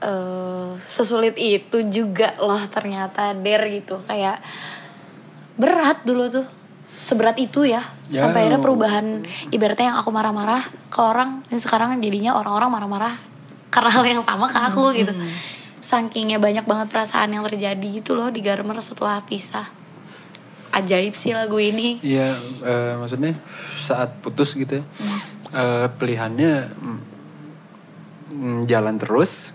[0.06, 3.98] eh, sesulit itu juga loh ternyata der gitu.
[4.06, 4.38] Kayak
[5.58, 6.46] berat dulu tuh.
[7.02, 9.24] Seberat itu ya, Ya, sampai akhirnya perubahan
[9.56, 10.60] ibaratnya yang aku marah-marah
[10.92, 13.16] ke orang ini sekarang jadinya orang-orang marah-marah
[13.72, 15.16] karena hal yang sama ke aku gitu.
[15.82, 19.66] Sakingnya banyak banget perasaan yang terjadi gitu loh di Garmer setelah pisah.
[20.72, 22.00] Ajaib sih lagu ini.
[22.00, 23.36] Iya, eh, maksudnya
[23.84, 24.84] saat putus gitu ya,
[25.52, 26.72] eh, pilihannya
[28.32, 29.52] mm, jalan terus,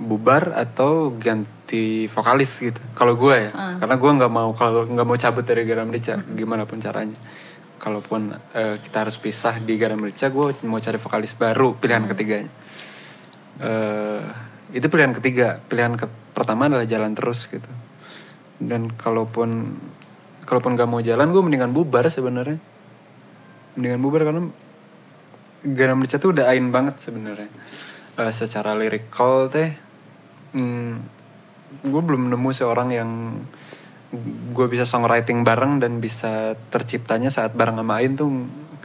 [0.00, 2.80] bubar atau ganti vokalis gitu.
[2.96, 6.64] Kalau gue ya, karena gue nggak mau kalau nggak mau cabut dari Garam Rica, gimana
[6.64, 7.20] pun caranya.
[7.76, 12.48] Kalaupun eh, kita harus pisah di Garam Rica, gue mau cari vokalis baru, pilihan ketiganya.
[13.60, 14.22] Eh,
[14.72, 17.68] itu pilihan ketiga, pilihan ke- pertama adalah jalan terus gitu.
[18.60, 19.76] Dan kalaupun
[20.44, 22.58] kalaupun gak mau jalan gue mendingan bubar sebenarnya
[23.78, 24.42] mendingan bubar karena
[25.60, 27.52] Garam Rica tuh udah ain banget sebenarnya.
[28.16, 29.76] Eh, secara lyrical teh,
[30.56, 30.92] hmm,
[31.84, 33.10] gue belum nemu seorang yang
[34.50, 38.26] gue bisa songwriting bareng dan bisa terciptanya saat bareng sama Ain tuh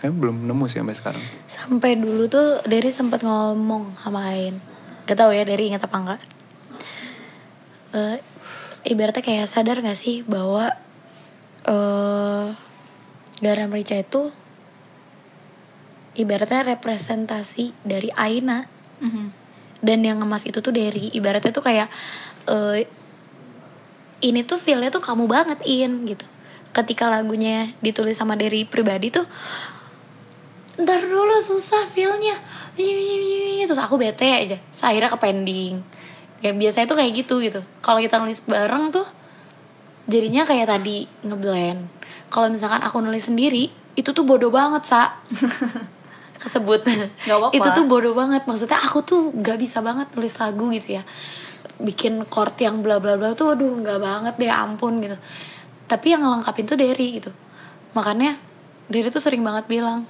[0.05, 1.23] kayak belum nemu sih sampai sekarang.
[1.49, 4.61] Sampai dulu tuh Derry sempat ngomong sama Ain.
[5.09, 6.21] Gak tau ya Derry ingat apa enggak.
[7.89, 8.17] Eh,
[8.85, 10.69] ibaratnya kayak sadar gak sih bahwa
[11.65, 12.47] eh
[13.41, 14.29] garam rica itu
[16.13, 18.69] ibaratnya representasi dari Aina
[19.01, 19.25] Mhm.
[19.81, 21.89] dan yang ngemas itu tuh Derry ibaratnya tuh kayak
[22.45, 22.85] eh
[24.21, 26.23] ini tuh feelnya tuh kamu banget in gitu
[26.71, 29.25] ketika lagunya ditulis sama Derry pribadi tuh
[30.75, 32.35] ntar dulu susah feelnya.
[32.75, 34.57] Terus aku bete aja.
[34.59, 35.75] Terus akhirnya ke pending.
[36.43, 37.61] Kayak biasanya tuh kayak gitu gitu.
[37.79, 39.07] Kalau kita nulis bareng tuh
[40.05, 41.87] jadinya kayak tadi ngeblend.
[42.27, 45.15] Kalau misalkan aku nulis sendiri itu tuh bodoh banget sa.
[46.43, 46.83] Kesebut.
[47.25, 47.55] Gak apa-apa.
[47.55, 48.43] itu tuh bodoh banget.
[48.43, 51.03] Maksudnya aku tuh gak bisa banget nulis lagu gitu ya.
[51.79, 55.15] Bikin chord yang bla bla bla tuh aduh nggak banget deh ampun gitu.
[55.87, 57.31] Tapi yang ngelengkapin tuh Derry gitu.
[57.95, 58.35] Makanya
[58.91, 60.07] Derry tuh sering banget bilang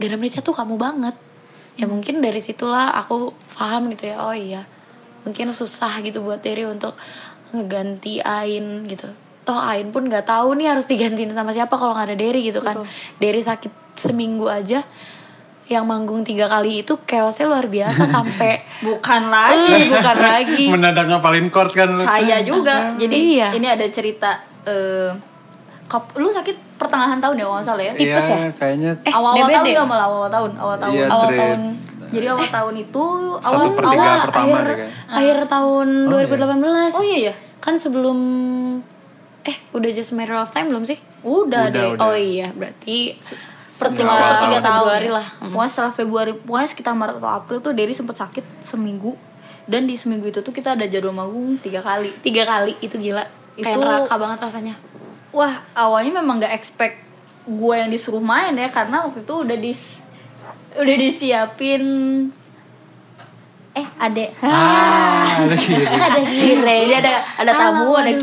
[0.00, 1.12] garam rica tuh kamu banget
[1.76, 4.64] ya mungkin dari situlah aku paham gitu ya oh iya
[5.20, 6.96] mungkin susah gitu buat Derry untuk
[7.50, 9.06] ngeganti Ain gitu
[9.42, 12.58] toh Ain pun nggak tahu nih harus digantiin sama siapa kalau nggak ada Derry gitu
[12.58, 12.88] kan Betul.
[13.18, 14.80] Derry sakit seminggu aja
[15.66, 19.86] yang manggung tiga kali itu chaosnya luar biasa sampai Bukan lagi.
[19.88, 21.94] bukan lagi Mendadak ngapalin chord kan.
[21.94, 22.96] Saya juga.
[22.96, 23.54] Jadi Iya.
[23.54, 24.34] ini ada cerita
[24.64, 25.14] eh
[25.86, 27.92] kap- lu sakit pertengahan tahun ya kalau nggak salah ya?
[27.92, 28.50] Tipes Iya, ya?
[28.52, 29.54] kayaknya Eh, awal-awal DBD.
[29.54, 30.94] tahun nggak malah awal tahun, awal tahun.
[30.94, 31.60] Iya, awal tahun
[32.10, 33.04] Jadi awal tahun itu
[33.38, 34.90] awal awal pertama akhir deh kayaknya.
[35.08, 37.34] akhir tahun Oh, 2018 Oh iya ya.
[37.58, 38.18] kan sebelum
[39.42, 41.86] eh udah just matter of time belum sih Udah, Udah, deh.
[41.92, 42.02] udah.
[42.02, 43.14] oh iya berarti
[43.70, 44.64] Pertengahan Awal tiga tahun.
[44.64, 45.14] tahun Februari ya.
[45.14, 45.26] lah.
[45.46, 49.14] Pokoknya setelah Februari, pokoknya sekitar Maret atau April tuh Derry sempat sakit seminggu.
[49.62, 52.10] Dan di seminggu itu tuh kita ada jadwal manggung tiga kali.
[52.18, 53.22] tiga kali itu gila
[53.54, 54.74] kayak Itu- neraka banget rasanya
[55.30, 57.06] Wah, awalnya memang nggak expect
[57.46, 59.82] gue yang disuruh main ya karena waktu itu udah dis
[60.74, 61.82] udah disiapin.
[63.70, 65.54] Eh adek Ah, ada
[66.10, 68.18] ada kire jadi ada ada tamu ada waduh.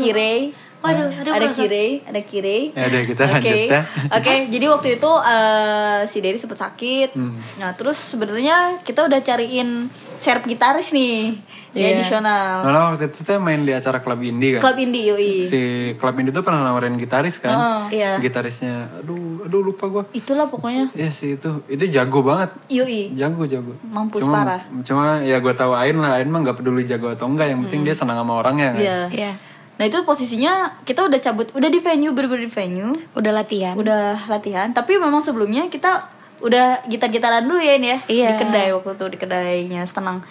[0.78, 3.80] Waduh aduh ada merasa- kirei ada kirei Ya udah kita Oke, lanjut ya.
[4.12, 7.12] Oke, jadi waktu itu eh, si Derry sempat sakit.
[7.12, 7.38] Hmm.
[7.56, 11.34] Nah, terus sebenarnya kita udah cariin serp gitaris nih,
[11.72, 11.88] ya Iya.
[11.92, 12.50] additional.
[12.64, 14.62] Nono waktu itu tuh main di acara klub indie kan.
[14.62, 15.34] Klub indie yoi.
[15.44, 15.60] Si
[15.94, 17.50] klub indie tuh pernah nawarin gitaris kan.
[17.50, 18.10] Heeh, iya.
[18.18, 20.02] Gitarisnya, aduh, aduh lupa gua.
[20.12, 22.54] Itulah pokoknya Iya sih itu, itu jago banget.
[22.68, 23.10] yoi.
[23.12, 23.74] Jago jago.
[23.84, 24.62] Mampus cuma, parah.
[24.82, 27.82] Cuma ya gue tahu Ain lah, Ain mah nggak peduli jago atau enggak, yang penting
[27.82, 28.74] dia senang sama orangnya kan.
[28.74, 28.84] Hmm.
[28.84, 28.98] Iya.
[29.12, 29.32] Iya.
[29.78, 32.90] Nah, itu posisinya kita udah cabut, udah di venue, bener-bener di venue.
[33.14, 36.10] udah latihan Udah latihan, tapi memang sebelumnya kita
[36.42, 37.98] udah gitar-gitaran dulu ya ini ya.
[38.10, 38.28] Iya.
[38.34, 40.26] Di kedai waktu itu di kedainya Senang.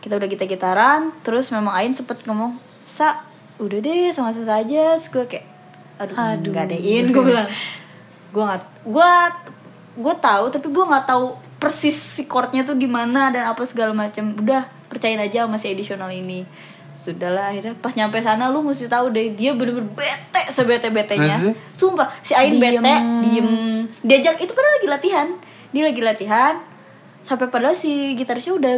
[0.00, 2.56] Kita udah gitar-gitaran, terus memang Ain sempet ngomong,
[2.88, 3.20] "Sa,
[3.60, 5.46] udah deh sama saya aja." Terus gue kayak
[5.96, 6.50] aduh, Aduh.
[6.52, 7.48] nggak adein gue bilang.
[8.32, 9.12] Gue nggak gue
[9.96, 13.92] gue tahu tapi gue nggak tahu persis si chordnya tuh di mana dan apa segala
[13.96, 14.36] macam.
[14.36, 16.44] Udah percayain aja sama si additional ini.
[17.06, 21.54] Sudahlah akhirnya pas nyampe sana lu mesti tahu deh dia bener-bener bete sebete betenya.
[21.72, 22.82] Sumpah si Ain Diem.
[22.82, 23.48] bete diem
[24.00, 25.28] diajak itu padahal lagi latihan
[25.68, 26.54] dia lagi latihan
[27.20, 28.74] sampai padahal si gitarisnya udah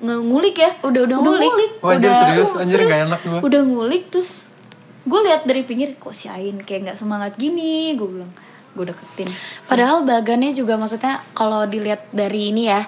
[0.00, 1.50] ngulik ya Udah- udah ngulik.
[1.78, 2.50] Wah, anjir, udah serius?
[2.52, 3.38] Anjir, nggak enak gua.
[3.42, 4.50] udah ngulik terus
[5.02, 8.30] gue lihat dari pinggir kok si Ain kayak nggak semangat gini gue bilang
[8.72, 9.26] gue deketin
[9.64, 12.80] Padahal bagannya juga maksudnya kalau dilihat dari ini ya,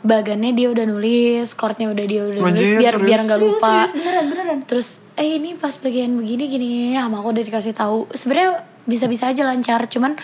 [0.00, 3.06] bagannya dia udah nulis, chordnya udah dia udah nulis Anjir, biar serius?
[3.08, 3.68] biar nggak Serius, lupa.
[3.68, 4.88] serius, beneran beneran Terus
[5.20, 8.08] eh ini pas bagian begini gini gini sama aku udah dikasih tahu.
[8.16, 10.16] Sebenarnya bisa-bisa aja lancar, cuman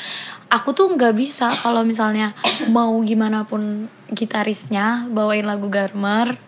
[0.48, 2.32] aku tuh nggak bisa kalau misalnya
[2.72, 6.38] mau gimana pun gitarisnya bawain lagu Garmer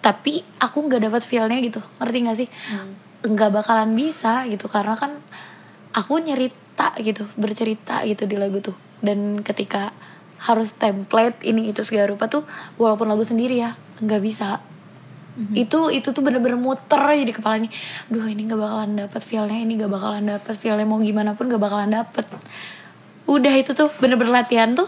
[0.00, 2.48] tapi aku nggak dapat feelnya gitu ngerti nggak sih
[3.24, 5.16] nggak bakalan bisa gitu karena kan
[5.96, 9.96] aku nyerita gitu bercerita gitu di lagu tuh dan ketika
[10.38, 12.44] harus template ini itu segala rupa tuh
[12.76, 14.60] walaupun lagu sendiri ya nggak bisa.
[15.50, 17.66] Itu itu tuh bener-bener muter aja di kepala ini
[18.06, 21.62] duh ini nggak bakalan dapet feelnya ini nggak bakalan dapet feelnya mau gimana pun nggak
[21.62, 22.26] bakalan dapet.
[23.26, 24.86] Udah itu tuh bener-bener latihan tuh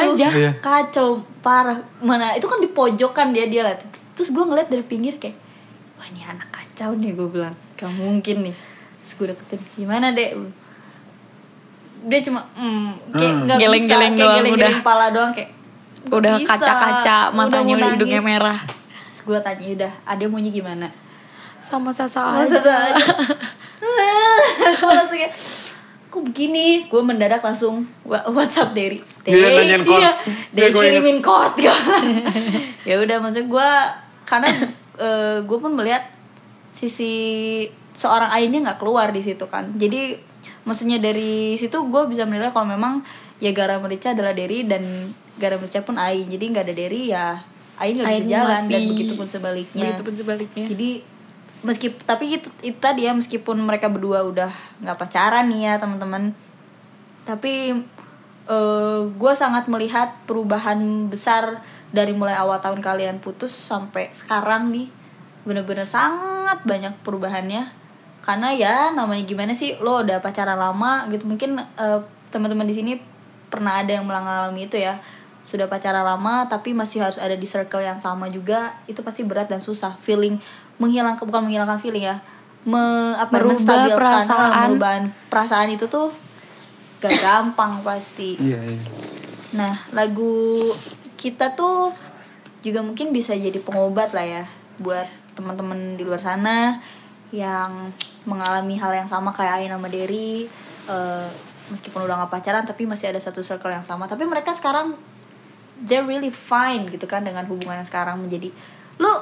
[0.00, 0.16] itu.
[0.16, 0.28] aja.
[0.32, 0.52] Iya.
[0.64, 1.84] kacau parah.
[2.00, 3.84] Mana itu kan di pojokan dia dia liat.
[4.16, 5.36] Terus gue ngeliat dari pinggir kayak
[6.00, 7.52] wah ini anak kacau nih gue bilang.
[7.76, 8.56] Gak mungkin nih.
[9.04, 10.32] Terus gue deketin gimana dek
[12.02, 13.40] dia cuma mm, kayak Hmm.
[13.42, 14.80] nggak bisa Geleng-geleng kayak doang, geleng-geleng udah.
[14.80, 15.50] kepala doang kayak
[16.00, 18.60] "Nggak udah bisa." kaca-kaca Udah matanya mau hidungnya merah.
[19.06, 20.86] Terus gue tanya udah ada maunya gimana?
[21.60, 22.56] Sama Sasa aja.
[22.90, 23.04] Aja.
[24.76, 25.34] Gue langsung kayak
[26.06, 26.84] kok begini?
[26.86, 29.00] Gue mendadak langsung "Wa- WhatsApp Derry.
[29.22, 30.00] Dia nanyain chord.
[30.00, 30.12] iya.
[30.50, 32.04] Dia dia kirimin chord kan
[32.82, 33.70] ya udah maksud gue
[34.24, 34.48] karena
[35.40, 36.08] gue pun melihat
[36.70, 37.12] sisi
[37.90, 39.70] seorang Ainnya nggak keluar di situ kan.
[39.74, 40.16] Jadi
[40.68, 43.00] maksudnya dari situ gue bisa menilai kalau memang
[43.40, 47.40] ya gara merica adalah Derry dan gara merica pun Ain jadi nggak ada Derry ya
[47.80, 49.96] Ain nggak bisa jalan dan begitu pun sebaliknya.
[49.96, 50.66] Begitupun sebaliknya.
[50.68, 50.90] jadi
[51.60, 54.52] meski tapi itu itu tadi ya meskipun mereka berdua udah
[54.84, 56.36] nggak pacaran nih ya teman-teman.
[57.24, 57.80] Tapi
[59.16, 64.92] gue sangat melihat perubahan besar dari mulai awal tahun kalian putus sampai sekarang nih.
[65.48, 67.64] Bener-bener sangat banyak perubahannya
[68.20, 71.24] karena ya namanya gimana sih lo udah pacaran lama gitu.
[71.24, 72.92] Mungkin eh, teman-teman di sini
[73.48, 75.00] pernah ada yang mengalami itu ya.
[75.48, 78.76] Sudah pacaran lama tapi masih harus ada di circle yang sama juga.
[78.86, 79.96] Itu pasti berat dan susah.
[80.04, 80.38] Feeling
[80.78, 82.20] menghilangkan bukan menghilangkan feeling ya.
[82.60, 84.52] Me, apa Merubah menstabilkan, perasaan.
[84.52, 84.92] eh, merubah
[85.32, 86.12] perasaan itu tuh
[87.00, 88.36] gak gampang pasti.
[88.36, 88.80] Iya, iya.
[89.56, 90.68] Nah, lagu
[91.16, 91.96] kita tuh
[92.60, 94.44] juga mungkin bisa jadi pengobat lah ya
[94.76, 96.76] buat teman-teman di luar sana
[97.30, 100.50] yang mengalami hal yang sama kayak Ain sama Derry
[100.86, 101.28] eh,
[101.68, 104.98] meskipun udah gak pacaran tapi masih ada satu circle yang sama tapi mereka sekarang
[105.80, 108.50] they're really fine gitu kan dengan hubungan yang sekarang menjadi
[108.98, 109.12] lu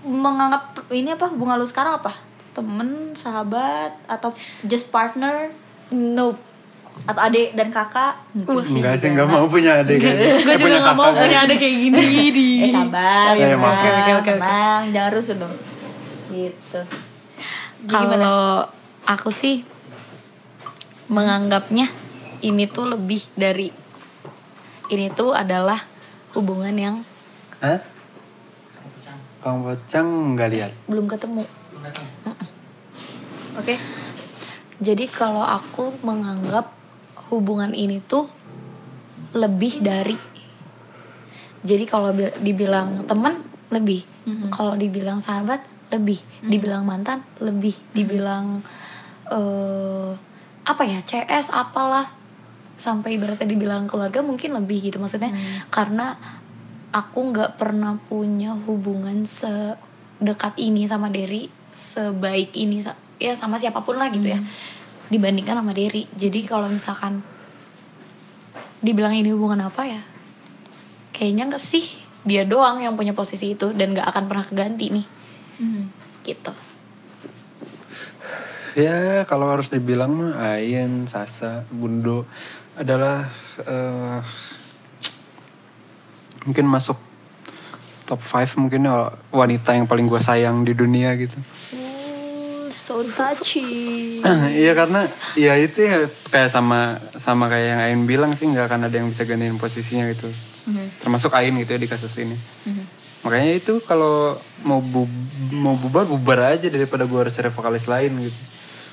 [0.00, 2.10] menganggap ini apa hubungan lu sekarang apa
[2.50, 4.32] temen sahabat atau
[4.64, 5.52] just partner
[5.88, 6.40] Nope.
[7.06, 10.18] atau adik dan kakak Enggak sih, juga, enggak mau punya adik kayak.
[10.18, 12.48] Gue Eh, juga punya gak mau punya ada kayak gini di.
[12.66, 13.72] Eh sabar, Iya, tenang, maaf.
[13.72, 14.30] Oke, oke, oke, oke.
[14.34, 15.54] tenang, jangan rusuh dong.
[16.28, 16.80] Gitu.
[17.86, 18.66] Kalau
[19.06, 19.62] aku sih
[21.06, 21.86] menganggapnya
[22.42, 23.70] ini tuh lebih dari
[24.90, 25.78] ini tuh adalah
[26.34, 26.96] hubungan yang
[27.62, 27.78] Hah?
[29.38, 30.72] Kang Pocang nggak lihat.
[30.90, 31.46] belum ketemu.
[33.54, 33.74] Oke.
[34.78, 36.70] Jadi kalau aku menganggap
[37.30, 38.26] hubungan ini tuh
[39.34, 40.18] lebih dari
[41.60, 44.06] jadi kalau bi- dibilang teman lebih,
[44.48, 45.60] kalau dibilang sahabat
[45.92, 48.60] lebih, dibilang mantan lebih, dibilang
[49.28, 50.12] eh
[50.68, 52.12] apa ya CS apalah
[52.78, 55.32] sampai ibaratnya dibilang keluarga mungkin lebih gitu maksudnya.
[55.72, 56.14] Karena
[56.92, 62.80] aku nggak pernah punya hubungan sedekat ini sama Derry sebaik ini
[63.20, 64.40] ya sama siapa pun lah gitu ya
[65.08, 66.04] dibandingkan sama Derry.
[66.16, 67.20] Jadi kalau misalkan
[68.78, 70.00] dibilang ini hubungan apa ya
[71.10, 71.82] kayaknya nggak sih
[72.22, 75.06] dia doang yang punya posisi itu dan nggak akan pernah keganti nih
[75.58, 75.90] Hmm.
[76.22, 76.52] gitu
[78.78, 82.30] Ya kalau harus dibilang Ayen, Sasa, Bundo
[82.78, 83.26] adalah
[83.66, 84.22] eh,
[86.46, 86.94] mungkin masuk
[88.06, 91.34] top 5 mungkin ya wanita yang paling gue sayang di dunia gitu.
[91.74, 94.22] Oh, so touchy.
[94.62, 98.88] Iya karena ya itu ya kayak sama sama kayak yang Ain bilang sih nggak akan
[98.88, 100.30] ada yang bisa gantiin posisinya gitu.
[100.70, 101.02] Mhm.
[101.02, 102.38] Termasuk Ain gitu ya di kasus ini.
[102.64, 102.97] Mhm.
[103.28, 105.12] Makanya itu kalau mau bu-
[105.50, 108.40] mau bubar bubar aja daripada gue harus cari vokalis lain gitu.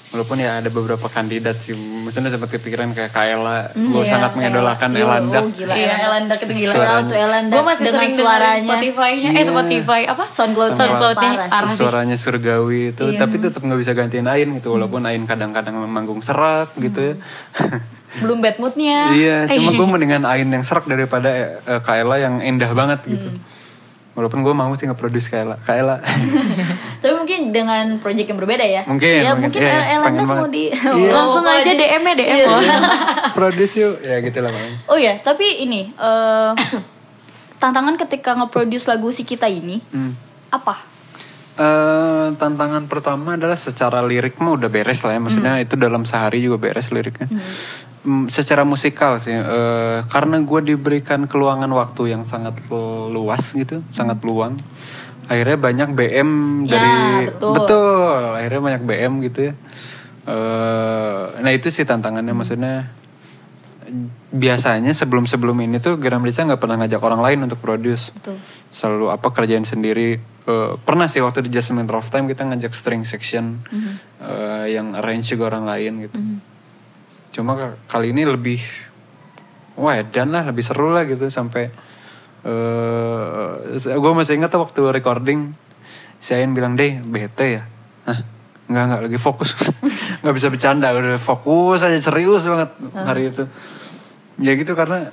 [0.05, 4.35] Walaupun ya ada beberapa kandidat sih, maksudnya sempat kepikiran kayak Kaela, gue Iya, sangat kayak-
[4.37, 5.37] mengidolakan Iya, Elanda.
[5.37, 6.33] Oh, gila, Iya, Elanda.
[6.37, 6.71] Itu gila.
[6.71, 8.69] Shout out to Elanda gue masih dengan sering suaranya.
[8.69, 9.43] Spotify-nya eh Iya.
[9.45, 13.17] Spotify apa Soundcloud sih Suaranya surgawi itu, Iya.
[13.17, 17.15] tapi tetap nggak bisa gantiin Ain gitu, walaupun Ain kadang-kadang manggung serak gitu ya.
[18.15, 21.27] belum bad moodnya iya, cuma Eh, gue mendingan Ain yang serak daripada
[21.59, 23.27] eh, Kaela yang indah banget gitu.
[23.27, 23.54] Hmm.
[24.15, 25.59] Walaupun gue mau sih nge-produce Kaela.
[25.61, 25.99] Kaela.
[27.03, 28.81] Tapi mungkin dengan project yang berbeda ya.
[28.81, 29.51] Mungkin, Ya mungkin.
[29.51, 31.11] mungkin Elanda pengen mau di Iya.
[31.11, 32.47] langsung mau aja di- DM ya DM Iya.
[33.35, 34.71] Produce yuk, ya gitu lah Bang.
[34.87, 36.51] Oh ya, tapi ini eh
[37.61, 40.15] tantangan ketika nge-produce lagu si kita ini Hmm.
[40.49, 40.94] apa?
[41.55, 46.43] Eh, tantangan pertama adalah secara lirik mah udah beres lah ya, maksudnya itu dalam sehari
[46.43, 47.31] juga beres liriknya.
[48.03, 52.59] Hmm, secara musikal sih, eh, karena gue diberikan keluangan waktu yang sangat
[53.07, 54.59] luas gitu, sangat luang.
[55.31, 56.31] Akhirnya banyak BM
[56.67, 56.91] Ya, dari
[57.31, 58.19] betul.
[58.35, 59.53] akhirnya banyak BM gitu ya.
[60.27, 62.91] Eh, nah itu sih tantangannya, maksudnya
[64.31, 68.11] biasanya sebelum-sebelum ini tuh Geram Rica nggak pernah ngajak orang lain untuk produce.
[68.11, 68.37] Betul.
[68.75, 70.19] selalu apa kerjaan sendiri.
[70.19, 73.63] Eh, pernah sih waktu di Matter of Time kita ngajak string section
[74.19, 76.17] eh, yang arrange juga orang lain gitu.
[77.31, 78.59] Cuma ka- kali ini lebih
[79.79, 81.71] wah dan lah lebih seru lah gitu sampai
[82.45, 85.51] eh gue masih ingat tuh waktu recording
[86.21, 87.63] si Ain bilang deh bete ya.
[88.05, 88.19] Hah?
[88.65, 89.53] nggak nggak lagi fokus.
[90.25, 93.45] Nggak bisa bercanda udah fokus aja serius banget hari itu
[94.39, 95.11] ya gitu karena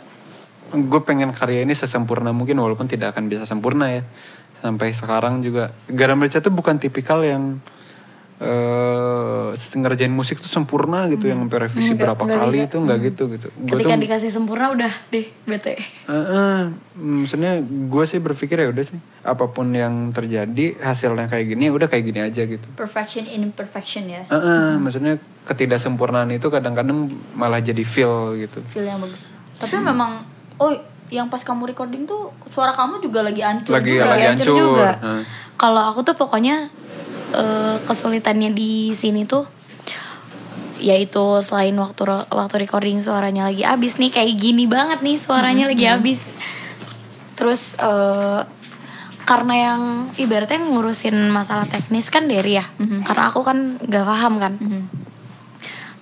[0.73, 4.03] gue pengen karya ini sesempurna mungkin walaupun tidak akan bisa sempurna ya.
[4.63, 7.59] Sampai sekarang juga Garam Rica tuh bukan tipikal yang
[8.43, 13.49] eh ngerjain musik tuh sempurna gitu yang sampai revisi berapa kali itu nggak gitu gitu.
[13.55, 15.79] Gue Ketika tuh dikasih sempurna udah deh bete.
[15.79, 16.61] Eh, eh,
[16.99, 21.73] maksudnya gue sih berpikir ya udah sih apa pun yang terjadi hasilnya kayak gini ya
[21.73, 22.67] udah kayak gini aja gitu.
[22.75, 27.07] perfection in imperfection ya Eh, eh, maksudnya ketidaksempurnaan itu kadang-kadang
[27.39, 28.59] malah jadi feel gitu.
[28.67, 30.27] feel yang bagus tapi memang
[30.59, 30.75] oh
[31.07, 34.31] yang pas kamu recording tuh suara kamu juga lagi hancur Lagi juga lagi ya?
[34.35, 34.57] hancur.
[34.59, 34.91] juga.
[34.99, 35.23] Nah.
[35.55, 36.73] Kalau aku tuh pokoknya
[37.33, 39.49] eh, kesulitannya di sini tuh
[40.83, 45.87] yaitu selain waktu waktu recording suaranya lagi habis nih kayak gini banget nih suaranya lagi
[45.87, 46.27] habis.
[47.39, 48.41] Terus eh,
[49.23, 49.83] karena yang
[50.19, 52.67] ibaratnya ngurusin masalah teknis kan dari ya.
[53.07, 54.59] Karena aku kan nggak paham kan.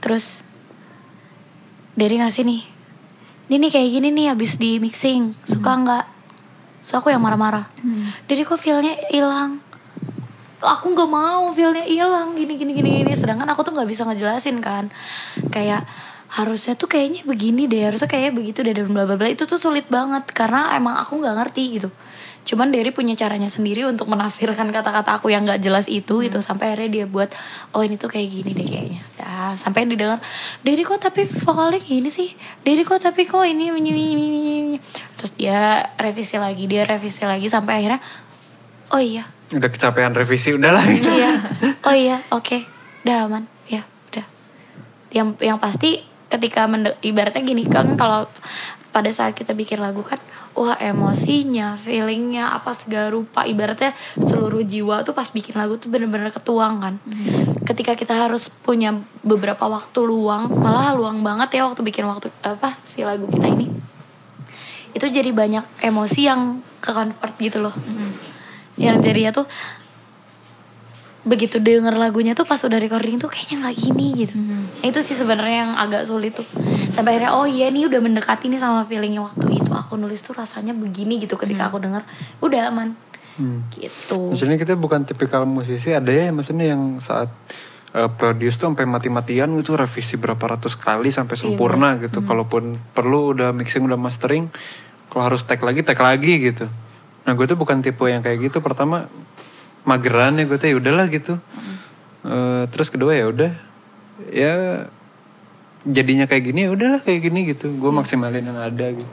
[0.00, 0.40] Terus
[1.92, 2.62] dari ngasih nih.
[3.50, 5.36] Ini nih kayak gini nih habis di mixing.
[5.44, 6.04] Suka nggak?
[6.88, 7.68] So aku yang marah-marah.
[8.24, 9.60] Jadi kok feelnya hilang.
[10.60, 13.12] Aku nggak mau feelnya hilang gini gini gini gini.
[13.16, 14.92] Sedangkan aku tuh nggak bisa ngejelasin kan.
[15.48, 15.88] Kayak
[16.30, 19.26] harusnya tuh kayaknya begini deh, harusnya kayak begitu deh dan bla bla bla.
[19.26, 21.90] Itu tuh sulit banget karena emang aku nggak ngerti gitu.
[22.40, 26.72] Cuman Derry punya caranya sendiri untuk menafsirkan kata-kata aku yang nggak jelas itu gitu sampai
[26.72, 27.28] akhirnya dia buat
[27.76, 29.00] oh ini tuh kayak gini deh kayaknya.
[29.20, 30.18] Dah, sampai didengar
[30.64, 32.32] Derry kok tapi vokalnya gini sih.
[32.64, 34.78] Derry kok tapi kok ini ini ini, ini, ini."
[35.20, 38.00] Terus dia revisi lagi, dia revisi lagi sampai akhirnya
[38.90, 39.26] oh iya.
[39.50, 40.84] Udah kecapean revisi udah lah.
[41.16, 41.32] Iya.
[41.82, 42.66] Oh iya, oke.
[43.02, 43.44] Udah aman.
[43.66, 44.26] Ya, udah.
[45.10, 48.30] Yang yang pasti ketika mende- ibaratnya gini kan kalau
[48.90, 50.18] pada saat kita bikin lagu kan
[50.50, 56.34] wah emosinya, feelingnya apa segala rupa ibaratnya seluruh jiwa tuh pas bikin lagu tuh bener-bener
[56.34, 56.94] ketuang kan.
[57.66, 62.78] Ketika kita harus punya beberapa waktu luang, malah luang banget ya waktu bikin waktu apa
[62.82, 63.70] si lagu kita ini.
[64.90, 67.74] Itu jadi banyak emosi yang ke convert gitu loh.
[68.80, 69.46] Yang jadinya tuh
[71.20, 74.34] begitu denger lagunya tuh pas udah recording tuh kayaknya nggak gini gitu.
[74.80, 76.48] Itu sih sebenarnya yang agak sulit tuh.
[76.96, 79.70] Sampai akhirnya oh iya nih udah mendekati nih sama feelingnya waktu itu.
[79.70, 82.02] Aku nulis tuh rasanya begini gitu ketika aku denger.
[82.40, 82.96] Udah aman.
[83.40, 83.64] Hmm.
[83.72, 84.36] gitu.
[84.36, 87.32] Maksudnya kita bukan tipikal musisi ada ya maksudnya yang saat
[87.96, 92.20] uh, produce tuh sampai mati-matian itu revisi berapa ratus kali sampai sempurna gitu.
[92.20, 94.52] Kalaupun perlu udah mixing udah mastering,
[95.08, 96.68] kalau harus tag lagi tag lagi gitu.
[97.20, 98.60] Nah gue tuh bukan tipe yang kayak gitu.
[98.60, 99.06] Pertama
[99.82, 101.36] mageran ya gue tuh ya udahlah gitu.
[102.20, 103.52] Eh, terus kedua ya udah
[104.28, 104.84] ya
[105.82, 107.72] jadinya kayak gini ya udahlah kayak gini gitu.
[107.72, 109.12] Gue maksimalin yang ada gitu.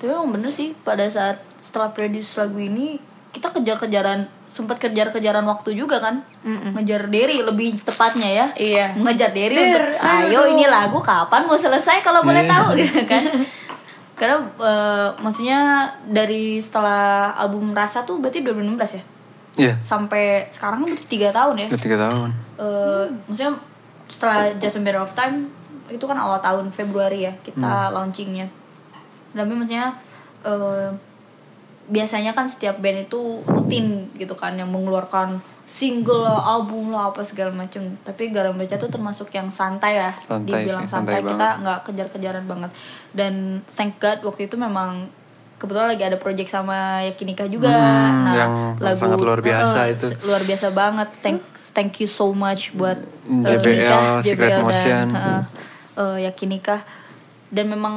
[0.00, 2.96] Tapi emang bener sih pada saat setelah produce lagu ini
[3.30, 6.26] kita kejar-kejaran sempat kejar-kejaran waktu juga kan
[6.74, 8.86] ngejar Derry lebih tepatnya ya Iya.
[8.98, 12.50] ngejar Derry Der, untuk ayo ini lagu kapan mau selesai kalau boleh Iya.
[12.50, 13.22] tahu gitu kan
[14.20, 19.04] karena eh, maksudnya dari setelah album Rasa tuh berarti 2016 ya?
[19.56, 21.66] Iya, sampai sekarang kan berarti tiga tahun ya?
[21.72, 22.28] Udah tiga tahun.
[22.60, 23.56] Eh, maksudnya
[24.12, 25.48] setelah Just a Matter of Time
[25.88, 28.52] itu kan awal tahun Februari ya kita launchingnya.
[29.32, 29.96] Tapi maksudnya
[30.44, 30.92] eh,
[31.88, 37.22] biasanya kan setiap band itu rutin gitu kan yang mengeluarkan single lah, album lah apa
[37.22, 41.30] segala macam tapi Garam Beca tuh termasuk yang santai ya Santai dibilang sih, santai, santai.
[41.30, 42.70] Kita nggak kejar-kejaran banget.
[43.14, 45.06] Dan thank God waktu itu memang
[45.62, 47.70] kebetulan lagi ada project sama Yakinika juga.
[47.70, 50.06] Hmm, nah yang lagu sangat luar biasa eh, itu.
[50.26, 51.08] luar biasa banget.
[51.22, 52.98] Thank thank you so much buat
[53.30, 55.06] Hmm, eh, JBL, Nikah, Secret JBL Motion.
[55.06, 55.42] dan eh,
[56.02, 56.82] eh, Yakinika
[57.54, 57.96] dan memang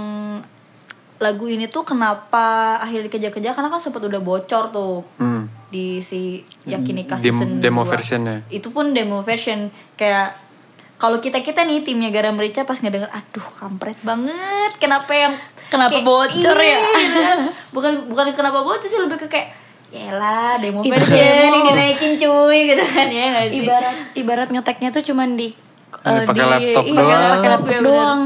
[1.18, 3.58] lagu ini tuh kenapa akhirnya dikejar-kejar?
[3.58, 5.02] Karena kan sempat udah bocor tuh.
[5.18, 5.50] Hmm.
[5.74, 6.22] Di si
[6.64, 7.90] Yakinika Dem- season demo 2.
[7.90, 8.38] versionnya.
[8.48, 10.38] itu pun demo version kayak
[10.96, 15.34] kalau kita kita nih timnya Garam Merica pas ngedenger aduh kampret banget kenapa yang
[15.66, 16.78] Kenapa bocor ya?
[17.02, 17.34] iya,
[17.74, 19.50] bukan bukan kenapa bocor sih lebih ke kayak
[19.90, 21.50] Yalah demo Itu version demo.
[21.52, 23.58] ini dinaikin cuy gitu kan ya nggak sih?
[23.60, 25.50] ibarat ibarat ngeteknya tuh cuman di
[26.00, 27.10] eh, pakai laptop iya, doang.
[27.10, 28.20] laptop laptop, doang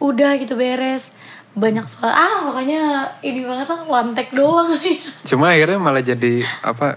[0.00, 1.12] udah gitu beres
[1.52, 3.84] banyak soal ah makanya ini banget lah
[4.16, 4.72] take doang
[5.28, 6.96] Cuma akhirnya malah jadi apa?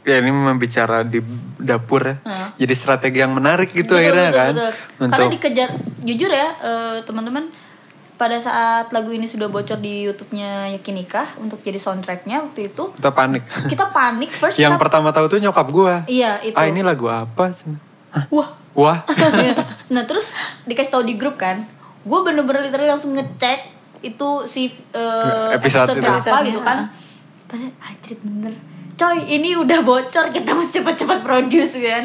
[0.00, 1.20] Ya ini membicara di
[1.60, 2.16] dapur ya.
[2.56, 4.52] Jadi strategi yang menarik gitu Betul, akhirnya betul, kan.
[4.56, 4.70] betul.
[4.96, 7.44] Untuk Karena dikejar jujur ya eh, teman-teman
[8.16, 13.12] pada saat lagu ini sudah bocor di YouTube-nya Yakinika untuk jadi soundtracknya waktu itu kita
[13.12, 13.48] panik.
[13.64, 16.04] kita panik first yang kita pertama tahu tuh nyokap gua.
[16.04, 17.48] iya itu Ah ini lagu apa?
[18.12, 18.28] Hah?
[18.28, 19.04] wah Wah.
[19.92, 21.64] nah terus dikasih tahu di grup kan
[22.00, 26.78] gue bener-bener literally langsung ngecek itu si eh, Episode episode, berapa Episodenya, gitu kan
[27.44, 28.54] pasti anjir bener
[28.94, 32.04] coy ini udah bocor kita mesti cepet-cepet produce kan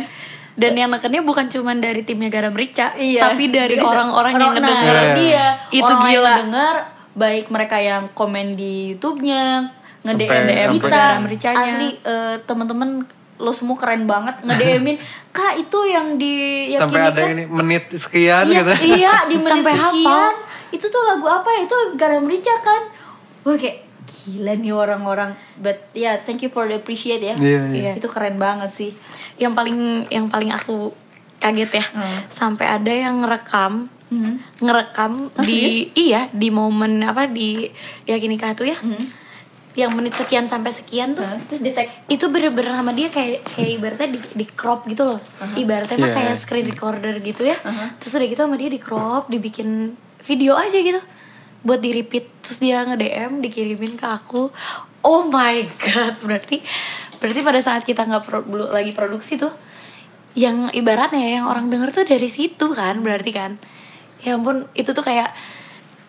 [0.56, 3.28] dan yang nekennya bukan cuman dari timnya Garam Rica Iya.
[3.32, 5.14] tapi dari orang-orang yang nah, ngedenger Iya.
[5.20, 5.46] dia.
[5.68, 6.24] Itu orang gila.
[6.24, 6.76] yang denger
[7.16, 9.68] baik mereka yang komen di YouTube-nya,
[10.08, 11.60] nge-DM kita, sampai Garam Ricanya.
[11.60, 12.89] asli eh, teman-teman
[13.36, 14.96] lo semua keren banget nge-DM-in
[15.36, 16.34] kak itu yang di
[16.72, 18.72] yang Sampai kini ada kan ini menit sekian iya, gitu.
[18.96, 20.32] iya di menit Sampai hafal.
[20.76, 22.82] Itu tuh lagu apa ya itu Garam Rica kan
[23.41, 27.61] wah kayak gila nih orang-orang but ya yeah, thank you for the appreciate ya Iya,
[27.71, 27.91] iya.
[27.93, 28.91] itu keren banget sih
[29.36, 29.78] yang paling
[30.09, 30.93] yang paling aku
[31.38, 32.19] kaget ya Hmm.
[32.30, 34.38] sampai ada yang ngerekam Hmm.
[34.59, 37.65] ngerekam Oh, di iya di momen apa di
[38.03, 39.01] yakin nikah tuh ya Hmm.
[39.73, 41.36] yang menit sekian sampai sekian tuh Hah?
[41.43, 45.19] terus di tag itu bener-bener sama dia kayak kayak ibaratnya di, di crop gitu loh
[45.53, 46.17] ibaratnya mah Iya.
[46.21, 47.89] kayak screen recorder gitu ya Uh-huh.
[47.97, 51.01] terus udah gitu sama dia di crop dibikin video aja gitu.
[51.65, 54.49] Buat di repeat terus dia nge DM dikirimin ke aku.
[55.05, 56.61] Oh my god berarti
[57.21, 59.53] berarti pada saat kita nggak pro- lagi produksi tuh
[60.36, 63.61] yang ibaratnya ya, yang orang denger tuh dari situ kan berarti kan.
[64.26, 65.32] Ya ampun itu tuh kayak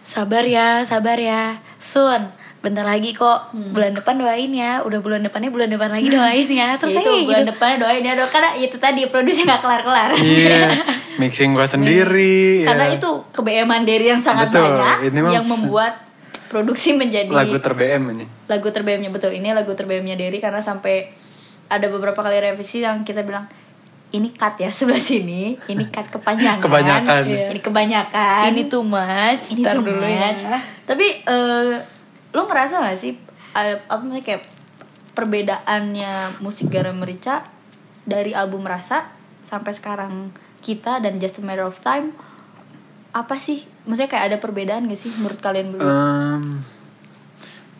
[0.06, 2.32] sabar ya sabar ya Sun
[2.66, 3.38] bentar lagi kok
[3.70, 7.10] bulan depan doain ya udah bulan depannya bulan depan lagi doain ya terus ya itu
[7.22, 10.66] bulan gitu depannya doain ya dok karena itu tadi produksi nggak kelar-kelar Iya,
[11.20, 12.66] mixing gua sendiri.
[12.66, 12.98] karena ya.
[12.98, 16.02] itu kebeeman dari yang sangat Betul, banyak yang membuat
[16.46, 18.24] produksi menjadi lagu ter-BM ini.
[18.44, 21.10] lagu terbaiknya betul ini lagu terbaiknya Derry karena sampai
[21.66, 23.46] ada beberapa kali revisi yang kita bilang
[24.08, 27.22] ini cut ya sebelah sini ini cut kepanjangan Kebanyakan.
[27.24, 27.46] Iya.
[27.50, 30.42] ini kebanyakan ini too much ini Ntar too dulu ya much.
[30.84, 31.74] tapi eh,
[32.34, 33.14] lo ngerasa gak sih
[33.56, 34.42] apa namanya kayak
[35.16, 37.46] perbedaannya musik garam merica
[38.04, 39.08] dari album rasa
[39.42, 42.12] sampai sekarang kita dan just a matter of time
[43.16, 43.64] apa sih?
[43.88, 45.88] Maksudnya kayak ada perbedaan gak sih menurut kalian berdua?
[45.88, 46.60] Em,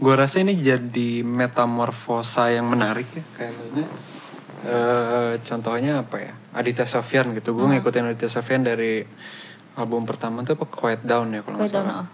[0.01, 3.88] gua rasa ini jadi metamorfosa yang menarik ya kayak maksudnya
[4.64, 6.32] eh, contohnya apa ya?
[6.57, 7.53] Aditya Sofyan gitu.
[7.53, 9.05] Gue ngikutin Aditya Sofyan dari
[9.76, 10.64] album pertama tuh apa?
[10.64, 12.07] Quiet Down ya kalau nggak Quiet Down, oh.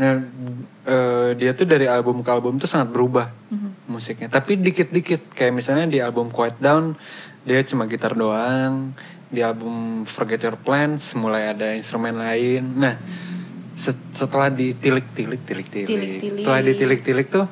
[0.00, 0.16] Nah
[0.82, 3.70] eh, dia tuh dari album ke album tuh sangat berubah Mhm.
[3.86, 4.28] musiknya.
[4.28, 6.96] Tapi dikit-dikit kayak misalnya di album Quiet Down
[7.44, 8.96] dia cuma gitar doang.
[9.28, 12.64] Di album Forget Your Plans mulai ada instrumen lain.
[12.74, 12.96] Nah
[13.76, 16.40] se- setelah ditilik-tilik tilik-tilik Tilik-tilik.
[16.40, 17.46] setelah ditilik-tilik tuh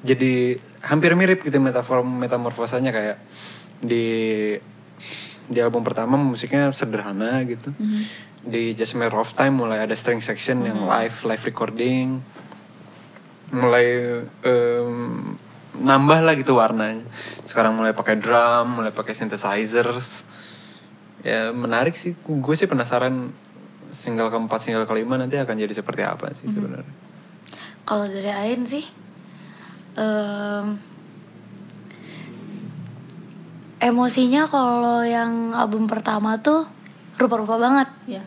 [0.00, 2.94] jadi hampir mirip gitu metafor metamorfosanya.
[2.94, 3.18] Kayak
[3.76, 4.06] di
[5.46, 7.70] di album pertama musiknya sederhana gitu.
[8.46, 12.22] Di Just a Matter of Time mulai ada string section yang live live recording.
[13.54, 13.86] Mulai
[14.42, 14.94] em,
[15.78, 17.06] nambah lah gitu warnanya.
[17.46, 20.26] Sekarang mulai pakai drum mulai pakai synthesizers.
[21.22, 22.14] Ya menarik sih.
[22.22, 23.30] Gue sih penasaran
[23.94, 26.94] single keempat single kelima nanti akan jadi seperti apa sih sebenarnya.
[27.86, 28.82] Kalau dari Ain sih
[29.94, 30.95] em,
[33.78, 36.64] emosinya kalau yang album pertama tuh
[37.20, 37.88] rupa-rupa banget.
[38.08, 38.22] Ya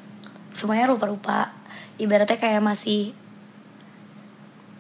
[0.53, 1.55] semuanya rupa-rupa.
[1.99, 3.15] Ibaratnya kayak masih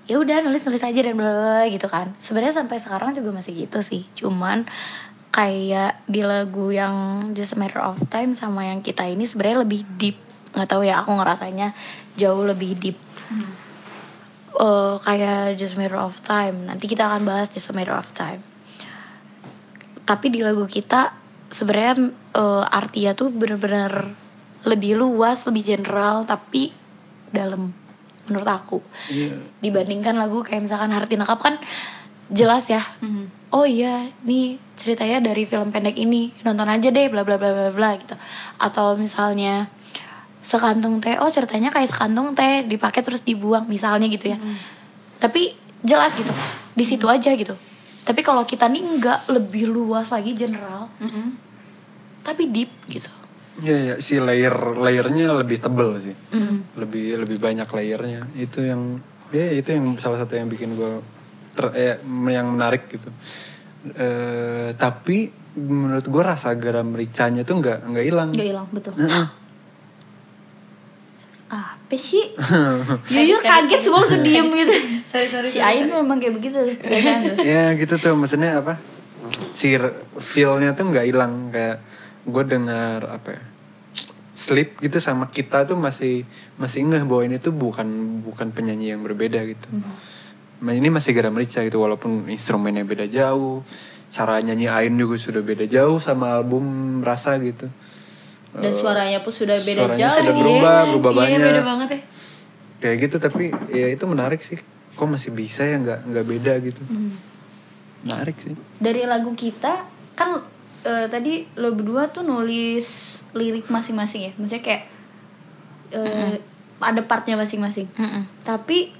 [0.09, 2.11] ya udah nulis nulis aja dan bla bla gitu kan.
[2.17, 4.03] Sebenarnya sampai sekarang juga masih gitu sih.
[4.17, 4.65] Cuman
[5.29, 9.85] kayak di lagu yang Just a Matter of Time sama yang kita ini sebenarnya lebih
[9.95, 10.17] deep.
[10.51, 11.77] Nggak tahu ya aku ngerasanya
[12.17, 12.97] jauh lebih deep.
[14.59, 16.65] Eh, kayak Just a Matter of Time.
[16.65, 18.48] Nanti kita akan bahas Just a Matter of Time
[20.09, 21.13] tapi di lagu kita
[21.53, 24.09] sebenarnya eh, artinya tuh bener-bener
[24.65, 26.73] lebih luas lebih general tapi
[27.29, 27.69] dalam
[28.25, 28.79] menurut aku.
[29.09, 29.37] Iya.
[29.61, 31.55] dibandingkan lagu kayak misalkan Harti Nakap kan
[32.29, 32.81] jelas ya.
[33.49, 37.69] Oh iya nih ceritanya dari film pendek ini nonton aja deh bla bla bla bla
[37.73, 38.13] bla gitu.
[38.61, 39.69] Atau misalnya
[40.41, 44.37] sekantung teh oh ceritanya kayak sekantung teh dipakai terus dibuang misalnya gitu ya.
[45.21, 45.53] Tapi
[45.85, 46.33] jelas gitu
[46.77, 47.68] di situ aja gitu
[48.09, 50.89] tapi kalau kita nih nggak lebih luas lagi general
[52.25, 53.09] tapi deep gitu
[53.59, 56.15] Iya, ya, si layer layernya lebih tebel sih,
[56.79, 58.23] lebih lebih banyak layernya.
[58.39, 59.03] Itu yang,
[59.35, 61.03] ya itu yang salah satu yang bikin gue
[61.51, 61.99] ter, eh,
[62.31, 63.11] yang menarik gitu.
[63.99, 65.27] Eh, tapi
[65.59, 68.29] menurut gue rasa garam mericanya tuh nggak nggak hilang.
[68.31, 69.27] nggak hilang betul Heeh.
[71.49, 72.37] Apa sih
[73.13, 74.75] Yuyur kaget semua langsung diem gitu
[75.49, 76.77] si Ain tuh emang kayak begitu tuh.
[77.41, 78.77] ya gitu tuh maksudnya apa?
[79.57, 79.73] Si
[80.21, 81.81] feelnya tuh nggak hilang kayak
[82.29, 83.41] gue dengar apa ya?
[84.37, 86.23] Sleep gitu sama kita tuh masih
[86.55, 89.67] masih ngeh bahwa ini tuh bukan bukan penyanyi yang berbeda gitu.
[90.59, 93.63] Nah, ini masih garam merica gitu walaupun instrumennya beda jauh,
[94.11, 97.67] cara nyanyi Ain juga sudah beda jauh sama album Rasa gitu.
[98.49, 101.39] Dan suaranya pun sudah beda Suaranya jauh sudah berubah, berubah iya, banyak.
[101.45, 102.01] beda banget ya
[102.79, 104.55] Kayak gitu tapi ya itu menarik sih.
[104.95, 106.81] Kok masih bisa ya nggak nggak beda gitu.
[108.07, 108.55] Menarik sih.
[108.79, 109.83] dari lagu kita
[110.15, 110.39] kan
[110.83, 114.83] eh, tadi lo berdua tuh nulis lirik masing-masing ya maksudnya kayak
[115.91, 116.39] eh,
[116.79, 118.23] ada partnya masing-masing Mm-mm.
[118.47, 118.95] tapi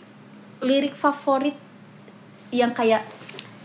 [0.60, 1.56] lirik favorit
[2.52, 3.08] yang kayak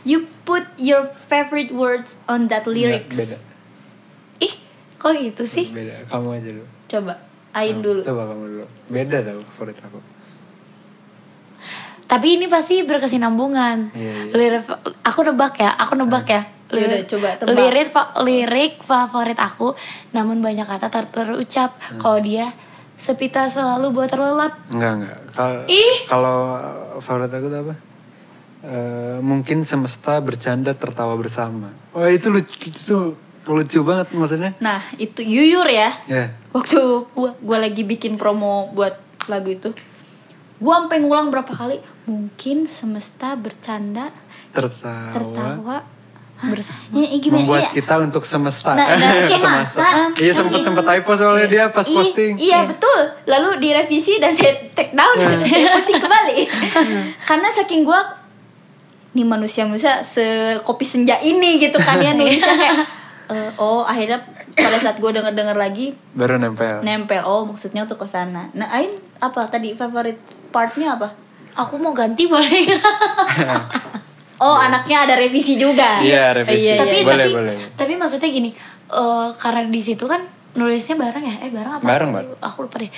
[0.07, 3.16] you put your favorite words on that lyrics.
[3.18, 3.53] Nggak, beda
[5.05, 5.68] kok gitu sih?
[5.68, 6.66] Beda kamu aja dulu.
[6.86, 7.12] Coba,
[7.52, 8.00] Ain dulu.
[8.00, 8.66] coba kamu dulu.
[8.88, 10.00] Beda tau favorit aku.
[12.05, 13.92] Tapi ini pasti berkesinambungan.
[13.92, 14.32] Iya, iya.
[14.32, 14.64] lirik
[15.02, 16.42] aku nebak ya aku nebak ya.
[16.66, 17.55] Yaudah, Lirik- coba tebak.
[17.55, 19.76] lirik fa- lirik favorit aku
[20.11, 21.76] namun banyak kata tak terucap.
[21.78, 21.98] Hmm.
[21.98, 22.52] kalau dia
[22.96, 24.52] sepita selalu buat terlelap.
[24.68, 25.18] Enggak enggak.
[25.30, 25.61] Kalau
[26.07, 26.38] kalau
[26.98, 27.74] favorit aku tuh apa?
[28.64, 31.68] Eh, mungkin semesta bercanda tertawa bersama.
[31.90, 32.96] Wah itu lucu itu
[33.47, 35.92] lucu banget maksudnya Nah, itu Yuyur ya.
[36.05, 36.78] ya Waktu
[37.11, 38.95] gua, gua lagi bikin promo buat
[39.26, 39.74] lagu itu.
[40.57, 41.76] Gua sampai ngulang berapa kali?
[42.05, 44.09] Mungkin semesta bercanda
[44.51, 45.76] tertawa, tertawa
[46.36, 47.70] bersama Ya, eh, gimana membuat ya?
[47.74, 50.14] kita untuk semesta Nah, nah, kayak semesta masa.
[50.16, 53.01] iya sempet sempet typo soalnya dia pas I- posting Iya betul.
[53.24, 56.38] Lalu direvisi dan saya take down, saya posting kembali.
[57.28, 58.01] Karena saking gua
[59.11, 62.82] nih manusia-manusia sekopi senja ini gitu kan ya nulisnya kayak
[63.27, 64.20] eh, oh akhirnya
[64.51, 68.49] pada saat gua denger-denger lagi baru nempel nempel oh maksudnya untuk ke sana.
[68.51, 70.18] Nah, Ain apa tadi favorit
[70.49, 71.12] partnya apa?
[71.55, 72.66] aku mau ganti boleh
[74.37, 76.03] Oh, anaknya ada revisi juga.
[76.03, 76.66] Iya, revisi.
[76.66, 76.81] Iya, iya.
[76.83, 77.55] tapi Boleh, tapi boleh.
[77.79, 78.51] tapi maksudnya gini
[78.91, 82.35] eh, karena di situ kan nulisnya bareng ya eh bareng apa Bareng, bareng.
[82.39, 82.91] aku lupa deh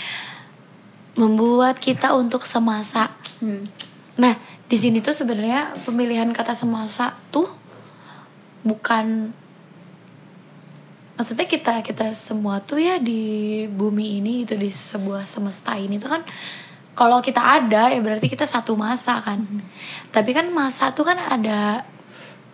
[1.17, 3.69] membuat kita untuk semasa Hmm.
[4.17, 4.33] nah
[4.65, 7.45] di sini tuh sebenarnya pemilihan kata semasa tuh
[8.63, 9.29] bukan
[11.17, 16.13] maksudnya kita kita semua tuh ya di bumi ini gitu di sebuah semesta ini tuh
[16.13, 16.23] kan
[16.97, 19.45] kalau kita ada ya berarti kita satu masa kan.
[20.09, 21.85] Tapi kan masa tuh kan ada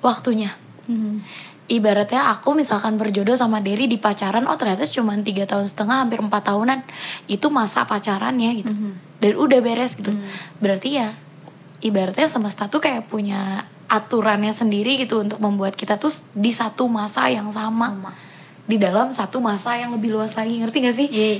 [0.03, 0.51] waktunya.
[0.83, 1.23] Hmm.
[1.71, 6.19] ibaratnya aku misalkan berjodoh sama Derry di pacaran oh ternyata cuma tiga tahun setengah hampir
[6.19, 6.83] empat tahunan.
[7.31, 8.75] Itu masa pacarannya gitu.
[9.23, 10.11] Dan udah beres gitu.
[10.59, 11.15] Berarti ya
[11.87, 17.31] ibaratnya semesta tuh kayak punya aturannya sendiri gitu untuk membuat kita tuh di satu masa
[17.31, 18.11] yang sama, Sama.
[18.63, 21.35] Di dalam satu masa yang lebih luas lagi ngerti gak sih Iya.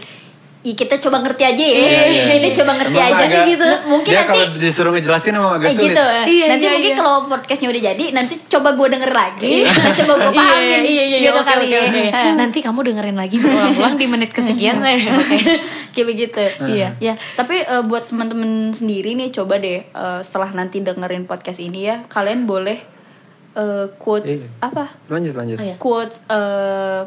[0.63, 1.75] Ih, kita coba ngerti aja ya.
[1.75, 2.25] Iya, iya.
[2.39, 3.67] Kita coba ngerti Emang aja agak- gitu.
[3.83, 6.05] Mungkin dia nanti kalau disuruh ngejelasin emang agak Eh sulit gitu.
[6.07, 6.99] Iya, nanti iya, mungkin iya.
[7.03, 10.81] kalau podcastnya udah jadi, nanti coba gue denger lagi, kita coba gue Iya, pahamin.
[10.87, 11.83] iya, iya, gitu oke, kali oke, ya.
[11.83, 12.29] oke.
[12.39, 15.03] Nanti kamu dengerin lagi berulang-ulang di menit kesekian saya.
[15.99, 16.43] Kayak begitu.
[16.63, 16.89] Iya.
[17.03, 21.91] Ya, tapi eh, buat teman-teman sendiri nih coba deh eh, setelah nanti dengerin podcast ini
[21.91, 22.79] ya, kalian boleh
[23.55, 24.49] eh, quote Iya.
[24.61, 24.85] apa?
[25.07, 25.77] lanjut lanjut Oh, iya.
[25.77, 27.03] Quotes eh,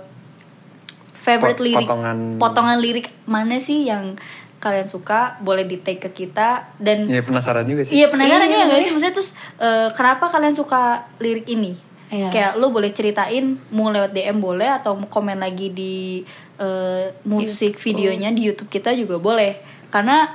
[1.15, 4.13] favorite Pot- lirik potongan- potongan lirik mana sih yang
[4.57, 8.55] kalian suka boleh di tag ke kita dan ya penasaran juga sih Iya penasaran Iya,
[8.55, 8.83] ya nggak iya.
[8.83, 10.81] sih maksudnya terus eh, kenapa kalian suka
[11.17, 11.77] lirik ini?
[12.07, 12.29] Iya.
[12.29, 16.21] Kayak lu boleh ceritain mau lewat DM boleh atau mau komen lagi di
[16.57, 19.57] eh, musik videonya di YouTube kita juga boleh.
[19.89, 20.29] Karena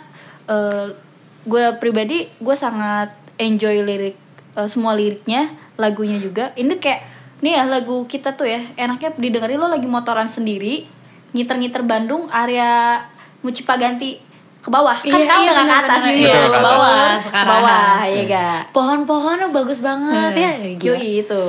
[1.40, 4.18] gue pribadi gue sangat enjoy lirik
[4.56, 6.54] eh, semua liriknya, lagunya juga.
[6.54, 7.00] Ini kayak
[7.40, 10.84] nih ya lagu kita tuh ya enaknya didengerin lo lagi motoran sendiri
[11.32, 13.00] ngiter-ngiter Bandung area
[13.40, 14.20] Mucipaganti
[14.60, 16.52] ke bawah kan Iya, kamu iya, nggak ke atas gitu iya.
[16.52, 20.52] ke bawah ke bawah ya gak Pohon-pohonnya bagus banget ya.
[20.76, 21.00] Gila.
[21.00, 21.42] Yoi itu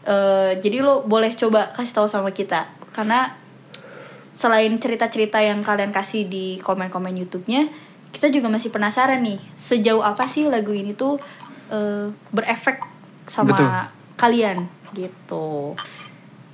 [0.00, 3.36] Eh, jadi lo boleh coba kasih tahu sama kita karena
[4.32, 7.68] selain cerita-cerita yang kalian kasih di komen-komen YouTube-nya
[8.08, 11.20] kita juga masih penasaran nih sejauh apa sih lagu ini tuh
[11.70, 12.82] eh, berefek
[13.24, 13.68] sama Betul.
[14.16, 14.58] kalian
[14.90, 15.78] gitu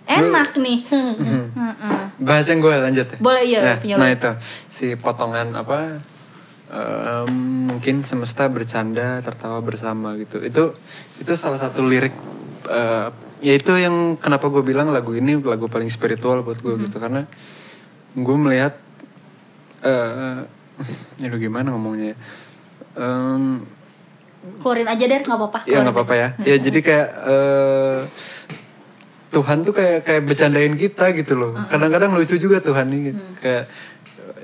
[0.06, 1.44] enak nih Mhm.
[1.50, 2.00] Heeh.
[2.20, 4.30] bahas yang gue lanjut ya Boleh, iya, nah, punya nah itu
[4.68, 5.98] si potongan apa
[6.66, 7.30] em,
[7.66, 10.64] mungkin semesta bercanda tertawa bersama gitu itu
[11.16, 12.14] itu salah satu lirik
[12.66, 13.08] eh,
[13.40, 16.84] ya itu yang kenapa gue bilang lagu ini lagu paling spiritual buat gue Hmm.
[16.84, 17.26] gitu karena
[18.12, 18.74] gue melihat
[19.82, 20.42] eh
[21.24, 22.18] aduh gimana ngomongnya ya
[22.96, 23.60] Em,
[24.58, 25.58] keluarin aja deh nggak apa-apa.
[25.64, 26.28] Ya nggak apa-apa ya.
[26.42, 27.98] Ya jadi kayak eh,
[29.28, 31.52] Tuhan tuh kayak kayak bercandain kita gitu loh.
[31.66, 33.22] Kadang-kadang lucu juga Tuhan nih gitu.
[33.38, 33.64] kayak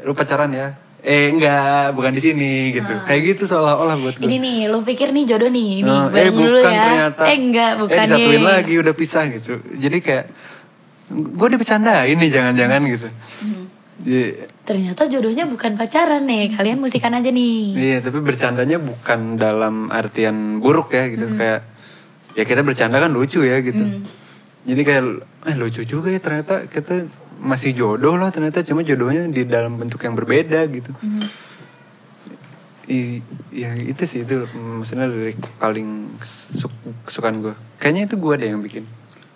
[0.02, 0.76] lu pacaran ya?
[1.02, 2.92] Eh enggak bukan di sini gitu.
[3.02, 6.30] Kayak gitu seolah-olah buat gue Ini nih, lu pikir nih jodoh nih, ini Oh, bareng
[6.32, 6.66] dulu ya.
[6.68, 7.22] ternyata.
[7.26, 8.42] Eh enggak, bukan eh disatuin nih.
[8.46, 9.52] lagi udah pisah gitu.
[9.74, 10.24] Jadi kayak
[11.10, 13.08] gue dibercandain nih jangan-jangan gitu.
[13.42, 13.64] Hmm.
[14.02, 17.74] Iya, Ternyata jodohnya bukan pacaran nih, kalian musikan aja nih.
[17.74, 21.26] Iya, tapi bercandanya bukan dalam artian buruk ya gitu.
[21.34, 21.66] Kayak
[22.32, 23.82] ya kita bercanda kan lucu ya gitu.
[24.62, 25.02] Jadi kayak
[25.44, 27.06] eh lucu juga ya ternyata kita
[27.42, 30.94] masih jodoh loh ternyata cuma jodohnya di dalam bentuk yang berbeda gitu.
[32.82, 36.74] I, ya itu sih itu maksudnya lirik paling kesuk-
[37.06, 37.54] kesukaan gue.
[37.78, 38.86] Kayaknya itu gue deh yang bikin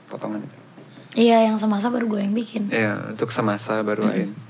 [0.07, 0.57] potongan itu.
[1.17, 2.69] Iya, yang semasa baru gue yang bikin.
[2.71, 4.46] Ya untuk semasa baru lain.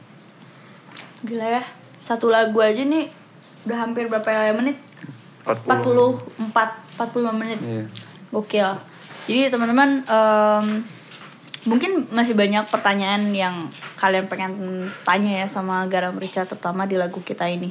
[1.27, 1.63] Gila ya
[1.99, 3.11] satu lagu aja nih
[3.67, 4.79] udah hampir berapa menit
[5.43, 5.59] 40.
[6.55, 6.55] 44
[6.99, 7.85] 45 menit Iya.
[8.35, 8.71] Gokil.
[9.27, 10.67] Jadi teman-teman em,
[11.67, 13.67] mungkin masih banyak pertanyaan yang
[13.99, 17.71] kalian pengen tanya ya sama Garam Rica terutama di lagu kita ini.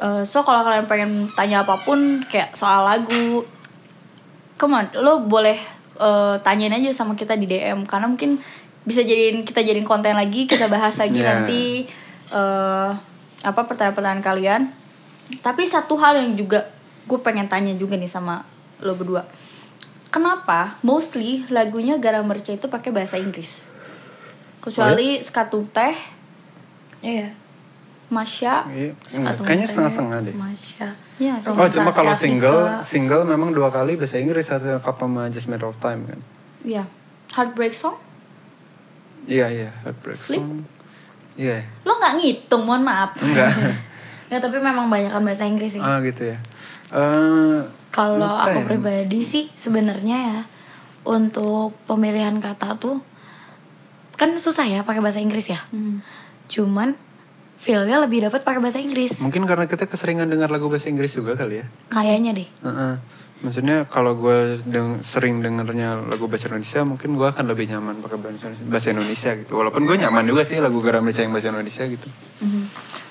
[0.00, 3.44] Eh, so kalau kalian pengen tanya apa pun kayak soal lagu,
[4.56, 5.56] come on, lo boleh
[6.00, 8.40] eh, tanyain aja sama kita di DM karena mungkin
[8.84, 11.44] bisa jadiin kita jadiin konten lagi kita bahas lagi Yeah.
[11.44, 11.88] nanti
[12.32, 12.90] eh
[13.44, 14.62] apa pertanyaan-pertanyaan kalian.
[15.44, 16.68] Tapi satu hal yang juga
[17.04, 18.44] gue pengen tanya juga nih sama
[18.80, 19.24] lo berdua.
[20.08, 23.66] Kenapa mostly lagunya Garam Merca itu pakai bahasa Inggris?
[24.62, 25.92] Kecuali Skatung Teh,
[27.04, 27.28] Iya.
[28.08, 28.92] Masya, Iya,
[29.42, 30.34] kayaknya setengah-setengah deh.
[30.36, 30.88] Masya.
[31.18, 35.50] ya, Oh cuma kalau single single memang dua kali bahasa Inggris satu cup sama Just
[35.50, 36.20] Matter of Time kan.
[36.62, 36.84] Iya.
[37.34, 37.98] Heartbreak Song?
[39.26, 40.38] Iya iya Heartbreak Sleep?
[40.38, 40.62] Song.
[41.34, 43.14] Iya Lo nggak ngitung, mohon maaf.
[43.16, 43.50] enggak.
[44.24, 45.80] Ya tapi memang banyak kan bahasa Inggris sih.
[45.80, 46.36] ah gitu ya.
[46.90, 50.38] Eh Kalau aku pribadi sih sebenarnya ya
[51.04, 52.98] untuk pemilihan kata tuh
[54.14, 55.60] kan susah ya pakai bahasa Inggris ya.
[55.70, 56.02] Hmm.
[56.46, 56.98] Cuman
[57.54, 59.20] feelnya lebih dapat pakai bahasa Inggris.
[59.20, 61.66] mungkin karena kita keseringan dengar lagu bahasa Inggris juga kali ya.
[61.88, 62.48] Kayaknya deh.
[62.60, 62.94] Heeh.
[63.44, 68.16] Maksudnya kalau gue deng sering dengernya lagu bahasa Indonesia, mungkin gue akan lebih nyaman pakai
[68.64, 69.60] bahasa Indonesia gitu.
[69.60, 72.08] Walaupun gue nyaman juga sih lagu Garam Rica yang bahasa Indonesia gitu.
[72.40, 72.62] Mhm.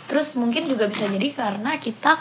[0.09, 2.17] Terus mungkin juga bisa jadi karena kita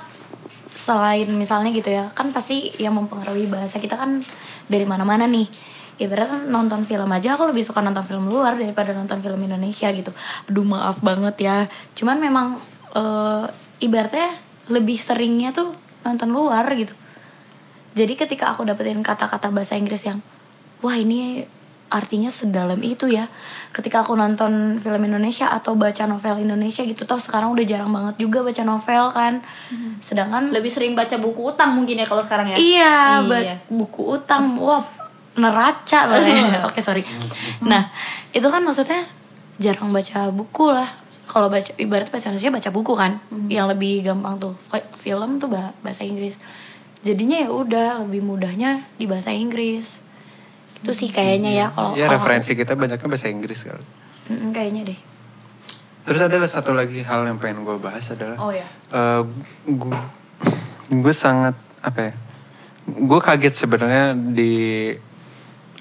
[0.77, 4.21] selain misalnya gitu ya, kan pasti yang mempengaruhi bahasa kita kan
[4.69, 5.49] dari mana-mana nih.
[5.97, 10.13] Ibaratnya nonton film aja aku lebih suka nonton film luar daripada nonton film Indonesia gitu.
[10.53, 11.57] Aduh maaf banget ya.
[11.97, 12.61] Cuman memang
[12.93, 13.45] eh,
[13.81, 14.37] ibaratnya
[14.69, 15.73] lebih seringnya tuh
[16.05, 16.93] nonton luar gitu.
[17.93, 20.25] Jadi ketika aku dapetin kata-kata bahasa Inggris yang
[20.81, 21.45] wah ini
[21.89, 23.29] artinya sedalam itu ya.
[23.69, 28.17] Ketika aku nonton film Indonesia atau baca novel Indonesia gitu toh sekarang udah jarang banget
[28.19, 29.35] juga baca novel kan.
[29.99, 32.57] Sedangkan Lebih sering baca buku utang mungkin ya kalau sekarang ya.
[32.57, 33.55] Iya, Iya.
[33.69, 34.81] buku utang, wah
[35.35, 36.33] neraca banget.
[36.69, 37.05] Oke sorry.
[37.61, 37.93] Nah
[38.31, 39.05] itu kan maksudnya
[39.59, 40.89] jarang baca buku lah.
[41.23, 43.17] Kalau baca ibarat bahasa Indonesia baca buku kan,
[43.49, 46.37] yang lebih gampang tuh Fi- film tuh bah- bahasa Inggris.
[47.03, 49.99] Jadinya ya udah lebih mudahnya di bahasa Inggris.
[50.79, 53.83] Itu sih kayaknya ya kalau ya referensi kita banyaknya bahasa Inggris kali.
[54.31, 54.99] Mm, kayaknya deh.
[56.03, 58.67] Terus ada satu lagi hal yang pengen gue bahas adalah Oh ya.
[59.63, 59.99] gue
[60.93, 62.13] gue sangat apa ya
[62.85, 64.91] gue kaget sebenarnya di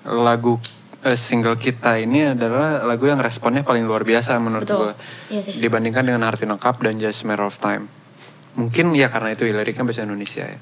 [0.06, 0.58] lagu
[1.02, 4.94] eh, single kita ini adalah lagu yang responnya paling luar biasa menurut gue
[5.34, 5.58] Iya sih.
[5.58, 7.90] dibandingkan dengan Heart in a Cup dan Just Matter of Time
[8.54, 10.60] mungkin ya karena itu liriknya bahasa Indonesia ya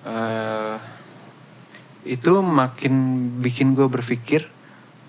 [0.00, 0.76] Eh,
[2.08, 2.94] itu makin
[3.38, 4.48] bikin gue berpikir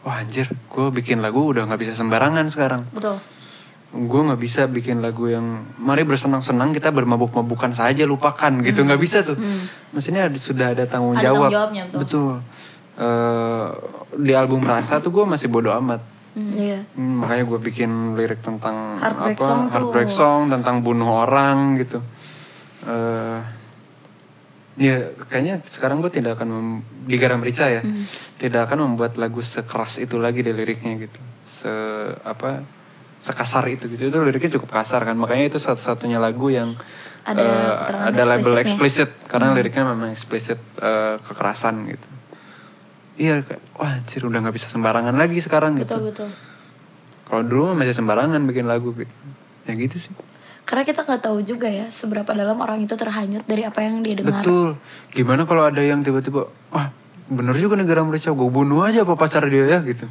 [0.02, 2.84] wah anjir gue bikin lagu udah nggak bisa sembarangan sekarang.
[2.92, 3.18] Betul.
[3.92, 8.88] gue nggak bisa bikin lagu yang mari bersenang-senang kita bermabuk-mabukan saja lupakan gitu.
[8.88, 9.36] Nggak bisa tuh.
[9.92, 11.52] Maksudnya ada, sudah ada tanggung Ada jawab.
[11.52, 12.34] tanggung jawabnya, betul.
[12.96, 13.68] Eh,
[14.16, 16.00] di album rasa tuh gue masih bodoh amat.
[16.32, 16.88] Iya.
[16.96, 19.72] Hmm, makanya gue bikin lirik tentang Heartbreak apa song tuh.
[19.76, 22.00] heartbreak song tentang bunuh orang gitu.
[22.88, 23.40] Eh
[24.82, 28.02] ya kayaknya sekarang gue tidak akan mem- di garam rica ya Hmm.
[28.36, 31.70] tidak akan membuat lagu sekeras itu lagi di liriknya gitu se
[32.24, 32.66] apa
[33.22, 36.74] sekasar itu gitu itu liriknya cukup kasar kan makanya itu satu-satunya lagu yang
[37.22, 42.08] Ada keterangan ada label explicit karena liriknya memang explicit eh, kekerasan gitu
[43.16, 43.46] iya
[43.78, 46.30] wah anjir udah nggak bisa sembarangan lagi sekarang gitu Betul betul.
[47.30, 49.14] kalau dulu masih sembarangan bikin lagu gitu.
[49.62, 50.10] Ya gitu sih.
[50.72, 54.16] Karena kita nggak tahu juga ya seberapa dalam orang itu terhanyut dari apa yang dia
[54.16, 54.40] dengar.
[54.40, 54.80] Betul.
[55.12, 56.88] Gimana kalau ada yang tiba-tiba, wah
[57.28, 60.08] bener juga negara mereka, gue bunuh aja apa pacar dia ya gitu.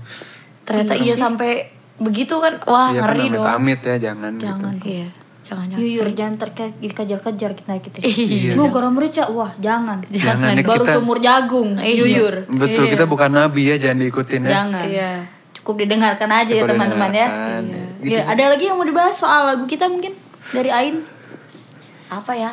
[0.63, 3.45] Ternyata iya sampai begitu kan, wah Iya kan ngeri dong.
[3.47, 4.89] amit ya jangan, Jangan, gitu.
[4.91, 5.09] iya.
[5.41, 5.81] Jangan, jangan.
[5.83, 7.99] Yuyur jangan terkait dikejar-kejar kita gitu.
[8.07, 10.05] Iya, Lu garam merica, wah jangan.
[10.07, 11.93] Jangan, ya, Baru kita- sumur jagung, Iya.
[11.99, 12.35] yuyur.
[12.47, 14.51] Betul, kita bukan nabi ya jangan diikutin ya.
[14.55, 14.85] Jangan.
[14.87, 15.11] Iya.
[15.57, 17.27] Cukup didengarkan aja ya Cukup teman-teman ya.
[17.27, 17.57] Iya.
[17.59, 17.85] ya.
[17.99, 20.13] Gitu Ya, ada lagi yang mau dibahas soal lagu kita mungkin
[20.53, 21.05] dari Ain?
[22.09, 22.53] Apa ya?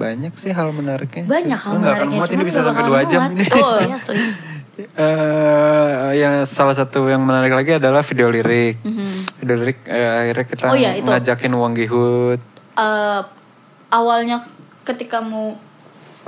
[0.00, 1.28] Banyak sih hal menariknya.
[1.28, 2.16] Banyak hal menariknya.
[2.16, 3.44] muat ini bisa nggak sampai dua jam ini.
[3.52, 3.98] Oh, iya.
[4.80, 8.80] Eh, yang salah satu yang menarik lagi adalah video lirik.
[9.36, 10.64] Video lirik eh, akhirnya kita.
[10.72, 11.04] Oh iya, itu.
[11.04, 12.40] ngajakin Wang Gihut.
[12.80, 13.20] Eh,
[13.92, 14.40] awalnya
[14.88, 15.60] ketika mau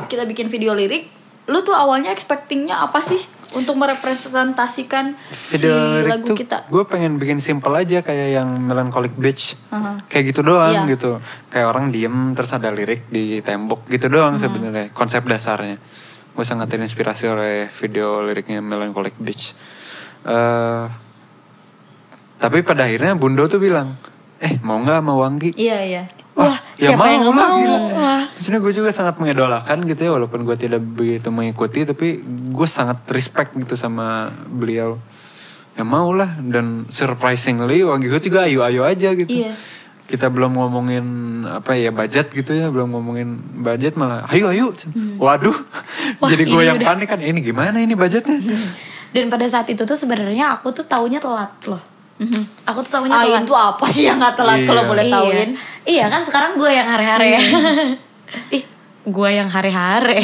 [0.05, 1.09] kita bikin video lirik,
[1.49, 6.67] lu tuh awalnya expectingnya apa sih untuk merepresentasikan si video lirik lagu tuh kita?
[6.67, 10.01] gue pengen bikin simple aja kayak yang Melancholic Beach Aha.
[10.07, 10.93] kayak gitu doang Iya.
[10.93, 15.77] gitu kayak orang diem terus ada lirik di tembok gitu doang sebenarnya konsep dasarnya
[16.33, 19.53] gue sangat terinspirasi oleh video liriknya Melancholic Beach
[20.23, 20.85] Eh,
[22.39, 23.99] tapi pada akhirnya Bundo tuh bilang
[24.39, 26.03] eh mau nggak sama Wanggi Iya iya.
[26.33, 27.59] Wah, ya Siapa yang mau nggak lah mau?
[27.59, 27.79] gila.
[27.93, 28.23] Wah.
[28.33, 33.05] Maksudnya gue juga sangat mengidolakan gitu ya walaupun gue tidak begitu mengikuti tapi gue sangat
[33.09, 34.97] respect gitu sama beliau.
[35.73, 39.29] Ya mau lah dan surprisingly Wang Giho juga ayo-ayo aja gitu.
[39.29, 39.53] Iya.
[40.03, 41.05] Kita belum ngomongin
[41.47, 43.29] apa ya budget gitu ya, belum ngomongin
[43.61, 44.73] budget malah ayo ayo.
[45.17, 45.57] Waduh.
[46.21, 46.89] Wah, Jadi gue yang udah.
[46.89, 48.37] panik kan ini gimana ini budgetnya?
[49.13, 51.81] Dan pada saat itu tuh sebenarnya aku tuh taunya telat loh.
[52.23, 52.43] Mhm.
[52.65, 53.43] Aku tuh taunya Ain telat.
[53.45, 54.67] tuh apa sih yang nggak telat Iya.
[54.67, 55.13] kalau boleh iya.
[55.13, 55.51] tauin?
[55.83, 57.31] Iya kan sekarang gue yang hare-hare.
[58.57, 58.63] Ih,
[59.03, 59.49] gue yang.
[59.51, 60.19] Seri-seri.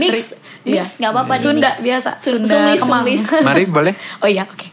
[0.00, 0.84] Mix, Iya.
[0.84, 1.80] mix nggak apa-apa di Sunda mix.
[1.80, 2.10] biasa.
[2.20, 3.02] Sun- Sunda sunglis, Kemang.
[3.02, 3.22] sunglis.
[3.48, 3.92] Mari boleh.
[4.20, 4.68] oh iya, oke.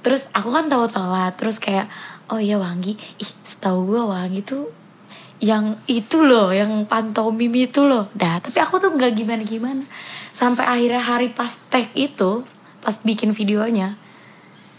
[0.00, 1.90] Terus aku kan tahu telat, terus kayak
[2.26, 4.70] oh iya Wangi, ih setahu gue Wangi tuh
[5.42, 8.06] yang itu loh, yang pantomim itu loh.
[8.14, 9.82] Dah, tapi aku tuh nggak gimana-gimana.
[10.30, 12.46] Sampai akhirnya hari pas tag itu,
[12.78, 13.98] pas bikin videonya,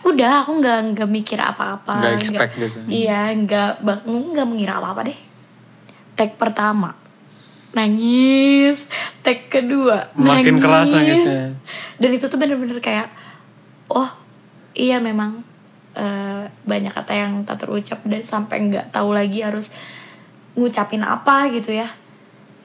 [0.04, 1.96] udah aku nggak nggak mikir apa-apa.
[2.00, 2.78] Nggak expect gitu.
[2.88, 5.20] Iya, nggak bak- nggak mengira apa-apa deh.
[6.14, 6.94] Tag pertama
[7.74, 8.86] nangis,
[9.26, 10.62] tag kedua Makin nangis.
[10.62, 11.46] keras nangisnya.
[11.98, 13.10] Dan itu tuh bener-bener kayak,
[13.90, 14.06] oh
[14.78, 15.42] iya memang
[15.94, 19.74] eh, banyak kata yang tak terucap dan sampai nggak tahu lagi harus
[20.54, 21.90] ngucapin apa gitu ya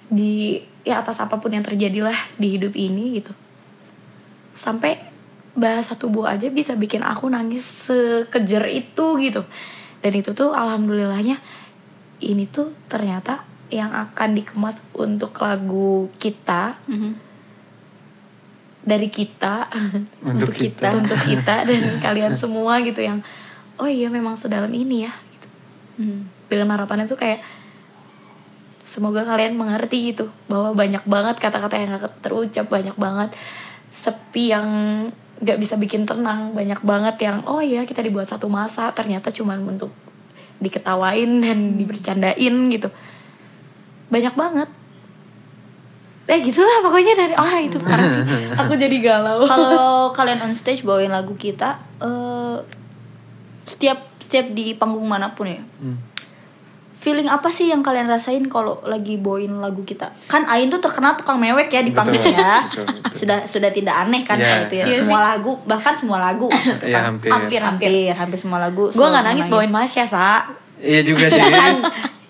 [0.09, 3.33] di ya atas apa pun yang terjadi lah di hidup ini gitu.
[4.53, 5.01] Sampai
[5.59, 9.43] bahasa tubuh aja bisa bikin aku nangis sekejer itu gitu.
[9.99, 11.43] Dan itu tuh alhamdulillahnya
[12.21, 17.13] ini tuh ternyata yang akan dikemas untuk lagu kita Mhm.
[18.81, 19.69] dari kita
[20.25, 20.97] Untuk kita.
[20.97, 23.21] untuk kita dan kalian semua gitu yang
[23.77, 25.47] oh iya memang sedalam ini ya gitu.
[26.01, 26.21] Mhm.
[26.49, 27.43] dengan harapannya tuh kayak
[28.83, 33.37] semoga kalian mengerti gitu bahwa banyak banget kata-kata yang gak terucap banyak banget
[33.93, 34.69] sepi yang
[35.43, 36.53] gak bisa bikin tenang.
[36.55, 39.91] Banyak banget yang oh iya kita dibuat satu masa ternyata cuman untuk
[40.59, 42.89] diketawain dan dibercandain gitu.
[44.11, 44.69] Banyak banget.
[46.29, 48.53] Eh gitulah pokoknya dari oh itu parah sih.
[48.53, 49.49] Aku jadi galau.
[49.49, 52.57] Kalau kalian on stage bawain lagu kita, eh,
[53.65, 55.97] setiap setiap di panggung mana pun ya, Hmm.
[56.99, 60.11] Feeling apa sih yang kalian rasain kalau lagi bawain lagu kita?
[60.27, 62.67] Kan Ain tuh terkenal tukang mewek ya di panggung ya.
[62.67, 63.15] betul, betul.
[63.15, 64.85] Sudah sudah tidak aneh kan kalau itu ya.
[64.85, 67.03] Iya semua lagu bahkan semua lagu gitu Iya kan.
[67.09, 67.31] hampir.
[67.31, 68.89] hampir hampir hampir hampir semua lagu.
[68.89, 69.53] gue nggak nangis menangis.
[69.55, 70.27] bawain Masya sa
[70.77, 71.43] Iya juga sih.
[71.63, 71.75] kan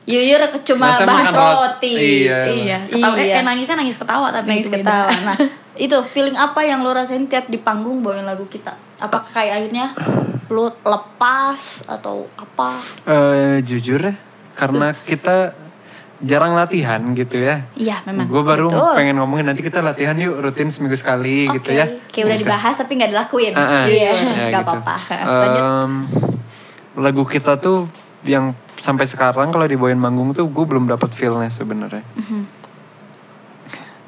[0.05, 2.25] Yuyur cuma Masa bahas roti?
[2.25, 2.39] Iya.
[2.49, 3.35] iya ketawa Iya.
[3.41, 4.85] eh, nangisnya nangis ketawa tapi nangis itu beda.
[4.85, 5.11] ketawa.
[5.27, 5.37] Nah,
[5.77, 8.73] itu feeling apa yang lo rasain tiap di panggung bawain lagu kita?
[8.97, 9.93] Apakah kayak akhirnya
[10.49, 12.73] lo lepas atau apa?
[13.05, 14.16] Eh, jujur ya,
[14.59, 15.55] karena kita
[16.19, 17.63] jarang latihan gitu ya.
[17.79, 18.27] Iya, memang.
[18.27, 18.95] Gue baru Betul.
[18.99, 21.87] pengen ngomongin nanti kita latihan yuk rutin seminggu sekali gitu ya.
[22.11, 23.55] Kayak udah dibahas tapi nggak dilakuin.
[23.55, 23.85] Ah, ah.
[23.87, 24.13] Iya, Ya,
[24.51, 24.71] nggak gitu.
[24.75, 24.97] apa-apa.
[25.43, 25.63] Lanjut.
[25.63, 25.93] Em,
[26.99, 27.87] lagu kita tuh
[28.27, 32.03] yang sampai sekarang kalau dibawain manggung tuh gue belum dapat feelnya sebenarnya.
[32.19, 32.58] Mhm.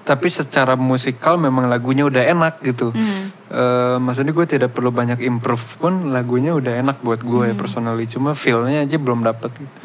[0.01, 2.91] Tapi secara musikal memang lagunya udah enak gitu.
[2.91, 3.23] Mhm.
[3.51, 7.51] Eh, maksudnya gue tidak perlu banyak improve pun lagunya udah enak buat gue Mhm.
[7.51, 8.07] ya personally.
[8.07, 9.51] Cuma feelnya aja belum dapet.
[9.55, 9.77] Gitu.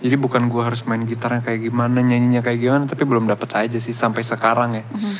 [0.00, 3.76] Jadi bukan gue harus main gitarnya kayak gimana, nyanyinya kayak gimana, tapi belum dapet aja
[3.76, 4.84] sih sampai sekarang ya.
[4.86, 5.14] Mhm.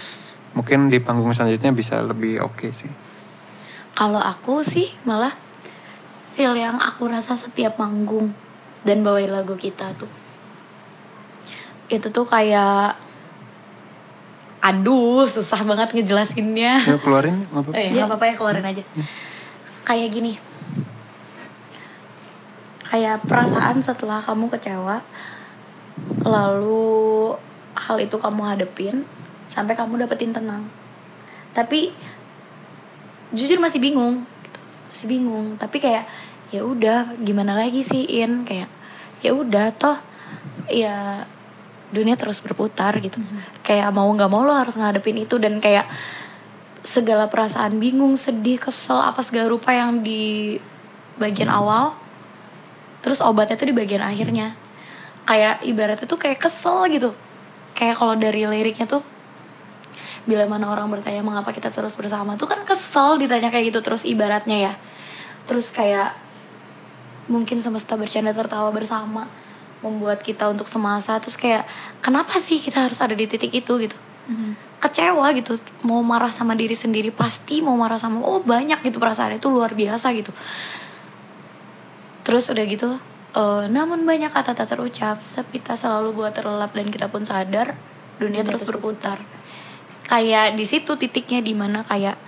[0.51, 2.91] Mungkin di panggung selanjutnya bisa lebih oke sih.
[3.91, 5.36] kalau aku sih malah
[6.32, 8.32] feel yang aku rasa setiap manggung
[8.80, 10.09] dan bawain lagu kita tuh
[11.91, 12.97] itu tuh kayak
[14.61, 17.80] aduh susah banget ngejelasinnya Yuk keluarin nggak apa-apa.
[17.80, 18.84] Eh, nggak apa-apa ya keluarin aja.
[19.88, 20.32] Kayak gini.
[22.84, 25.00] Kayak perasaan setelah kamu kecewa,
[26.26, 27.32] lalu
[27.78, 29.06] hal itu kamu hadepin
[29.46, 30.66] sampai kamu dapetin tenang.
[31.54, 31.94] Tapi
[33.30, 34.61] jujur masih bingung, gitu.
[34.90, 35.46] masih bingung.
[35.54, 36.04] Tapi kayak
[36.50, 38.42] ya udah, gimana lagi sih In?
[38.42, 38.66] Kayak
[39.22, 39.98] ya udah toh,
[40.66, 41.24] ya
[41.91, 43.18] dunia terus berputar gitu.
[43.66, 45.86] Kayak mau nggak mau lo harus ngadepin itu dan kayak
[46.80, 50.57] segala perasaan bingung, sedih, kesel, apa segala rupa yang di
[51.20, 51.93] bagian awal,
[53.05, 54.57] terus obatnya tuh di bagian akhirnya.
[55.28, 57.12] Kayak ibaratnya tuh kayak kesel gitu.
[57.76, 59.05] Kayak kalau dari liriknya tuh
[60.28, 64.03] bila mana orang bertanya mengapa kita terus bersama tuh kan kesel ditanya kayak gitu terus
[64.09, 64.72] ibaratnya ya.
[65.45, 66.16] Terus kayak
[67.30, 69.30] mungkin semesta bercanda tertawa bersama
[69.80, 71.64] membuat kita untuk semasa terus kayak
[72.04, 73.96] kenapa sih kita harus ada di titik itu gitu.
[74.80, 79.36] Kecewa gitu mau marah sama diri sendiri pasti mau marah sama oh banyak gitu perasaan
[79.36, 80.32] itu luar biasa gitu.
[82.24, 82.88] Terus udah gitu
[83.36, 87.76] eh, namun banyak kata tak terucap sepi tak selalu buat terlelap dan kita pun sadar
[88.20, 89.20] dunia terus berputar.
[90.06, 92.18] Kayak di situ titiknya di mana kayak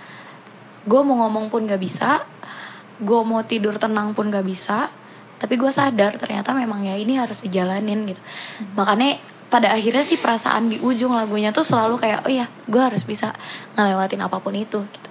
[0.83, 2.27] gue mau ngomong pun gak bisa
[2.99, 4.91] gue mau tidur tenang pun gak bisa
[5.43, 8.23] tapi gue sadar ternyata memang ya ini harus dijalanin gitu.
[8.79, 9.19] Makanya
[9.51, 13.35] pada akhirnya sih perasaan di ujung lagunya tuh selalu kayak oh ya gue harus bisa
[13.75, 15.09] ngelewatin apa pun itu gitu.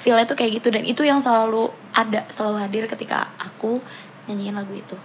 [0.00, 3.84] Feelnya tuh kayak gitu dan itu yang selalu ada selalu hadir ketika aku
[4.32, 4.96] nyanyiin lagu itu.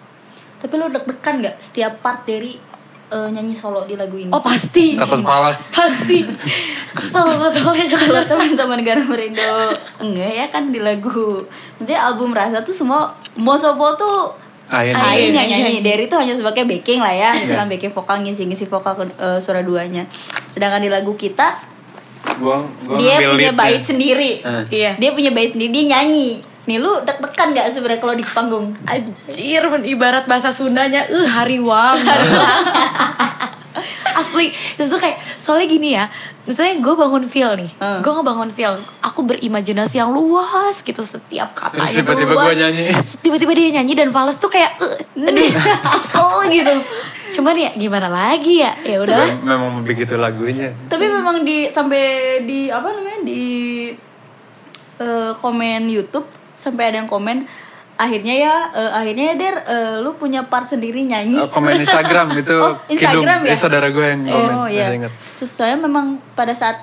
[0.63, 2.55] Tapi lu deg-degan gak setiap part dari
[3.11, 4.31] eh, nyanyi solo di lagu ini?
[4.31, 4.95] oh pasti.
[4.95, 5.67] Takut falas.
[5.67, 6.23] pasti.
[6.95, 7.85] Kesel gue soalnya.
[8.07, 11.43] Kalau teman-teman Garam Merindo enggak ya kan di lagu.
[11.75, 14.40] Maksudnya album Rasa tuh semua all tuh
[14.71, 14.95] Ain.
[14.95, 15.61] Ain yang Ain.
[15.61, 17.43] nyanyi Derry tuh hanya sebagai backing lah ya Iya.
[17.43, 20.07] Misalkan backing vokal ngisi-ngisi vokal ke- eh, suara duanya
[20.47, 21.69] sedangkan di lagu kita
[22.37, 24.45] Gua, gua dia punya bait sendiri.
[24.69, 24.93] Iya.
[24.95, 29.63] dia punya bait sendiri dia nyanyi nih lu deg-degan gak sebenarnya kalau di panggung Anjir,
[29.83, 31.97] ibarat bahasa Sundanya, eh hariwang.
[34.11, 36.11] Asli, itu tuh kayak soalnya gini ya,
[36.43, 38.03] misalnya gue bangun feel nih, Hmm.
[38.03, 42.91] gue ngebangun feel, aku berimajinasi yang luas gitu setiap katanya Terus tiba-tiba gua nyanyi.
[43.23, 45.47] Tiba-tiba dia nyanyi dan Fales tuh kayak, eh, aduh,
[45.95, 46.73] kesel gitu.
[47.31, 49.39] Cuman ya gimana lagi ya, ya udah.
[49.39, 50.75] Memang begitu lagunya.
[50.85, 52.03] tapi memang di sampai
[52.43, 53.43] di apa namanya di
[54.99, 56.27] eh, komen YouTube
[56.61, 57.49] sampai ada yang komen
[57.97, 62.33] akhirnya ya eh, akhirnya ya Der eh, lu punya part sendiri nyanyi Oh, komen Instagram
[62.41, 63.47] itu Oh, Instagram Kidum.
[63.47, 63.51] ya?
[63.51, 64.53] Eh, saudara gue yang komen.
[64.55, 64.85] Oh masih iya.
[64.91, 65.13] ingat.
[65.35, 66.81] Terus saya memang pada saat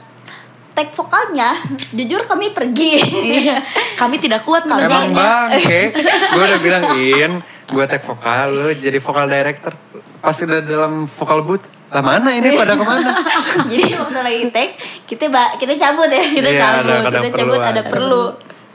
[0.73, 1.59] tag vokalnya,
[1.91, 3.03] jujur kami pergi.
[3.43, 4.79] Iya, kami tidak kuat Emang
[5.11, 5.11] mendengarnya.
[5.11, 5.81] bangke,
[6.29, 7.33] gue udah bilang In,
[7.69, 9.75] gue tag vokal lu jadi vokal director.
[10.19, 13.11] Pas udah dalam vokal booth, lah mana ini pada ke mana?
[13.71, 14.71] Jadi waktu lagi tag,
[15.03, 17.83] kita ba- kita cabut ya, kita Iya, cabut, ada- kita perlu cabut ada ada.
[17.85, 18.23] perlu.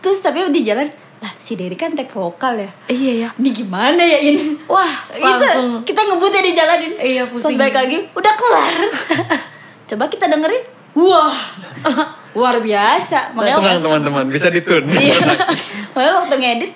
[0.04, 0.84] Terus tapi di jalan,
[1.24, 2.70] lah si Derry kan tag vokal ya.
[2.92, 3.30] Iya ya.
[3.40, 4.60] Ini gimana ya In?
[4.68, 5.80] Wah, itu langsung.
[5.88, 6.94] kita ngebut ya di jalanin.
[7.00, 7.56] Iya, Pas pusing.
[7.56, 8.76] balik lagi, udah kelar.
[9.90, 10.64] Coba kita dengerin.
[11.00, 11.32] Wah,
[12.36, 13.32] luar biasa.
[13.32, 14.84] Makanya Tenang teman-teman, bisa ditun.
[14.92, 15.16] Iya.
[15.96, 16.72] Makanya waktu ngedit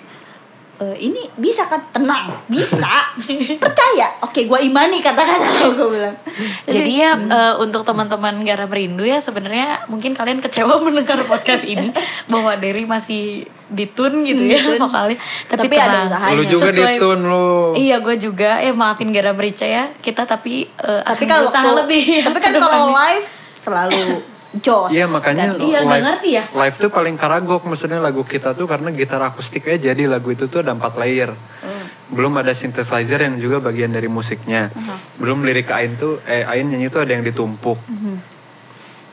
[0.77, 2.85] "Eh, ini bisa kan tenang bisa
[3.63, 6.13] percaya oke gua imani kata-kata lo gue bilang
[6.69, 11.89] Jadi ya eh, untuk teman-teman Garam Rindu ya sebenarnya mungkin kalian kecewa mendengar podcast ini
[12.25, 14.77] bahwa Derry masih ditun gitu ya Ditun.
[14.79, 15.17] vokalnya.
[15.47, 16.07] Tapi, Tapi ada tenang.
[16.07, 16.35] usahanya.
[16.35, 17.49] Lu juga Sesuai- ditun lu.
[17.73, 22.03] Iya gue juga ya maafin Garam Rica ya kita tapi eh, tapi kan waktu lebih
[22.21, 23.25] tapi kan kalau live
[23.55, 24.21] selalu
[24.55, 25.59] jos Iya makanya kan?
[25.59, 26.43] Iya, live, ngerti ya.
[26.49, 30.47] live tuh paling karagok maksudnya lagu kita tuh karena gitar akustik aja jadi lagu itu
[30.47, 31.31] tuh ada empat layer.
[31.31, 31.83] Hmm.
[32.07, 34.71] Belum ada synthesizer yang juga bagian dari musiknya.
[35.15, 37.75] Belum lirik Ain tuh eh Ain nyanyi tuh ada yang ditumpuk.
[37.83, 38.17] Hmm.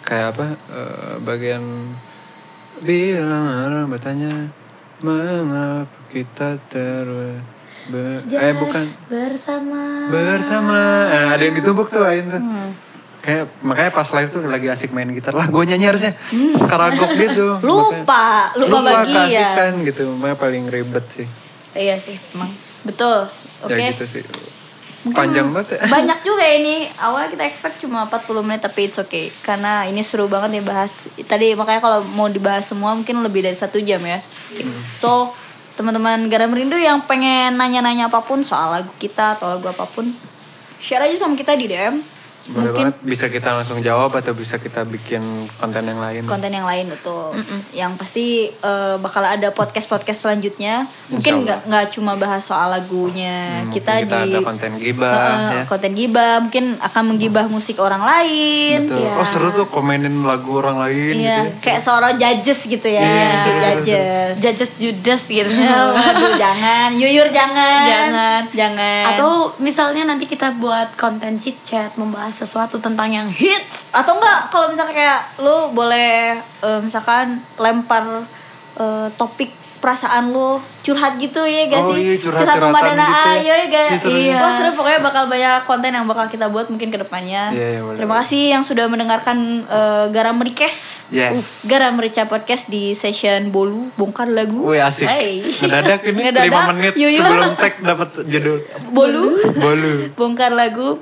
[0.03, 0.47] Kayak apa?
[0.71, 1.63] eh, bagian
[2.79, 4.33] bilang orang bertanya
[5.01, 7.43] mengapa kita terus
[7.87, 12.39] ber- eh bukan bersama bersama Eh, ada yang ditumpuk tuh Ain tuh.
[12.39, 12.71] Hmm.
[13.25, 15.49] Kayak makanya pas live tuh lagi asik main gitar lah.
[15.49, 16.13] Gue nyanyi harusnya.
[16.69, 17.57] Karagok gitu.
[17.57, 17.65] Hmm.
[17.73, 20.05] lupa Makanya- lupa, bagi ya keasikan gitu.
[20.21, 21.27] Makanya paling ribet sih.
[21.73, 22.53] Iya sih emang.
[22.85, 23.25] Betul.
[23.65, 23.81] Oke.
[23.81, 24.23] ya gitu sih.
[25.05, 25.89] Panjang banget ya.
[25.89, 26.89] banyak juga ini.
[27.01, 29.33] Awalnya kita expect cuma 40 menit tapi it's okay.
[29.41, 31.09] Karena ini seru banget nih bahas.
[31.25, 34.21] Tadi makanya kalau mau dibahas semua mungkin lebih dari satu jam ya.
[34.97, 35.33] So
[35.75, 40.07] teman-teman garam rindu yang pengen nanya-nanya apa pun soal lagu kita atau lagu apa pun
[40.79, 41.99] share aja sama kita di DM
[42.47, 45.25] boleh mungkin banget bisa kita langsung jawab atau bisa kita bikin
[45.55, 47.33] konten yang lain konten yang lain betul
[47.73, 53.33] yang pasti eh, bakal ada podcast podcast selanjutnya mungkin nggak nggak cuma bahas soal lagunya
[53.57, 57.79] Hmm, kita, kita di ada konten gibah Eh, ya konten gibah mungkin akan menggibah musik
[57.79, 59.01] orang lain Betul.
[59.01, 59.13] Iya.
[59.15, 61.61] oh seru tuh komenin lagu orang lain Iya, gitu ya.
[61.61, 63.25] kayak seorang judges gitu ya, Iya.
[63.25, 64.33] kayak judges.
[64.37, 68.41] Judges Judas gitu Ya, waduh, jangan, yuyur jangan, Jangan.
[68.53, 69.03] jangan.
[69.11, 73.87] atau misalnya nanti kita buat konten chit chat membahas sesuatu tentang yang hits.
[73.91, 78.27] Atau enggak kalau misalnya kayak lu boleh eh, misalkan lempar
[78.75, 82.01] eh, topik perasaan lu curhat gitu ya gak Oh sih?
[82.03, 83.37] iya, curhat-curhatan pemadana gitu ya.
[83.37, 83.85] ayo ya gak?
[83.85, 84.17] Iya, seru.
[84.35, 87.53] Wah seru pokoknya bakal banyak konten yang bakal kita buat mungkin ke depannya.
[87.53, 91.69] Iya, iya, boleh, terima kasih yang sudah mendengarkan eh, Garam Request Yes.
[91.69, 94.65] Garam Merica Podcast di session Bolu bongkar lagu.
[94.65, 95.05] Wih asik.
[95.05, 95.45] Hey.
[95.45, 97.21] Ngedadak ini Ngedadak, 5 menit yuyur.
[97.21, 98.59] sebelum tag dapat judul.
[98.89, 99.37] Bolu.
[99.53, 99.93] Bolu.
[100.17, 100.97] Bongkar lagu.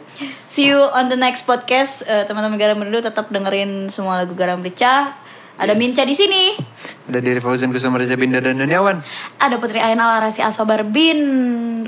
[0.52, 2.04] See you on the next podcast.
[2.04, 5.16] Eh, teman-teman Garam Rindu tetap dengerin semua lagu Garam Rica.
[5.56, 6.52] Ada Minca di sini.
[7.08, 9.00] Ada dari Fauzan Kusuma Reza Binda dan Daniawan
[9.40, 11.18] ada Putri Aina Larasi Asobar bin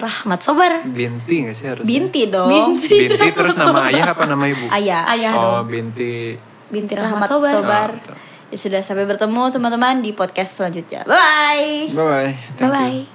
[0.00, 1.88] Rahmat Sobar Binti gak sih harusnya?
[1.88, 2.50] Binti dong.
[2.50, 3.08] Binti.
[3.08, 4.64] Binti terus nama ayah apa nama ibu?
[4.72, 5.12] Ayah.
[5.12, 6.36] Ayah oh, dong Binti.
[6.72, 7.88] Binti Rahmat Rahmat Sobar, Sobar.
[7.92, 8.16] Oh, betul.
[8.48, 11.04] Ya sudah sampai bertemu teman-teman di podcast selanjutnya.
[11.04, 11.92] Bye.
[11.92, 12.32] Bye bye.
[12.56, 13.13] bye bye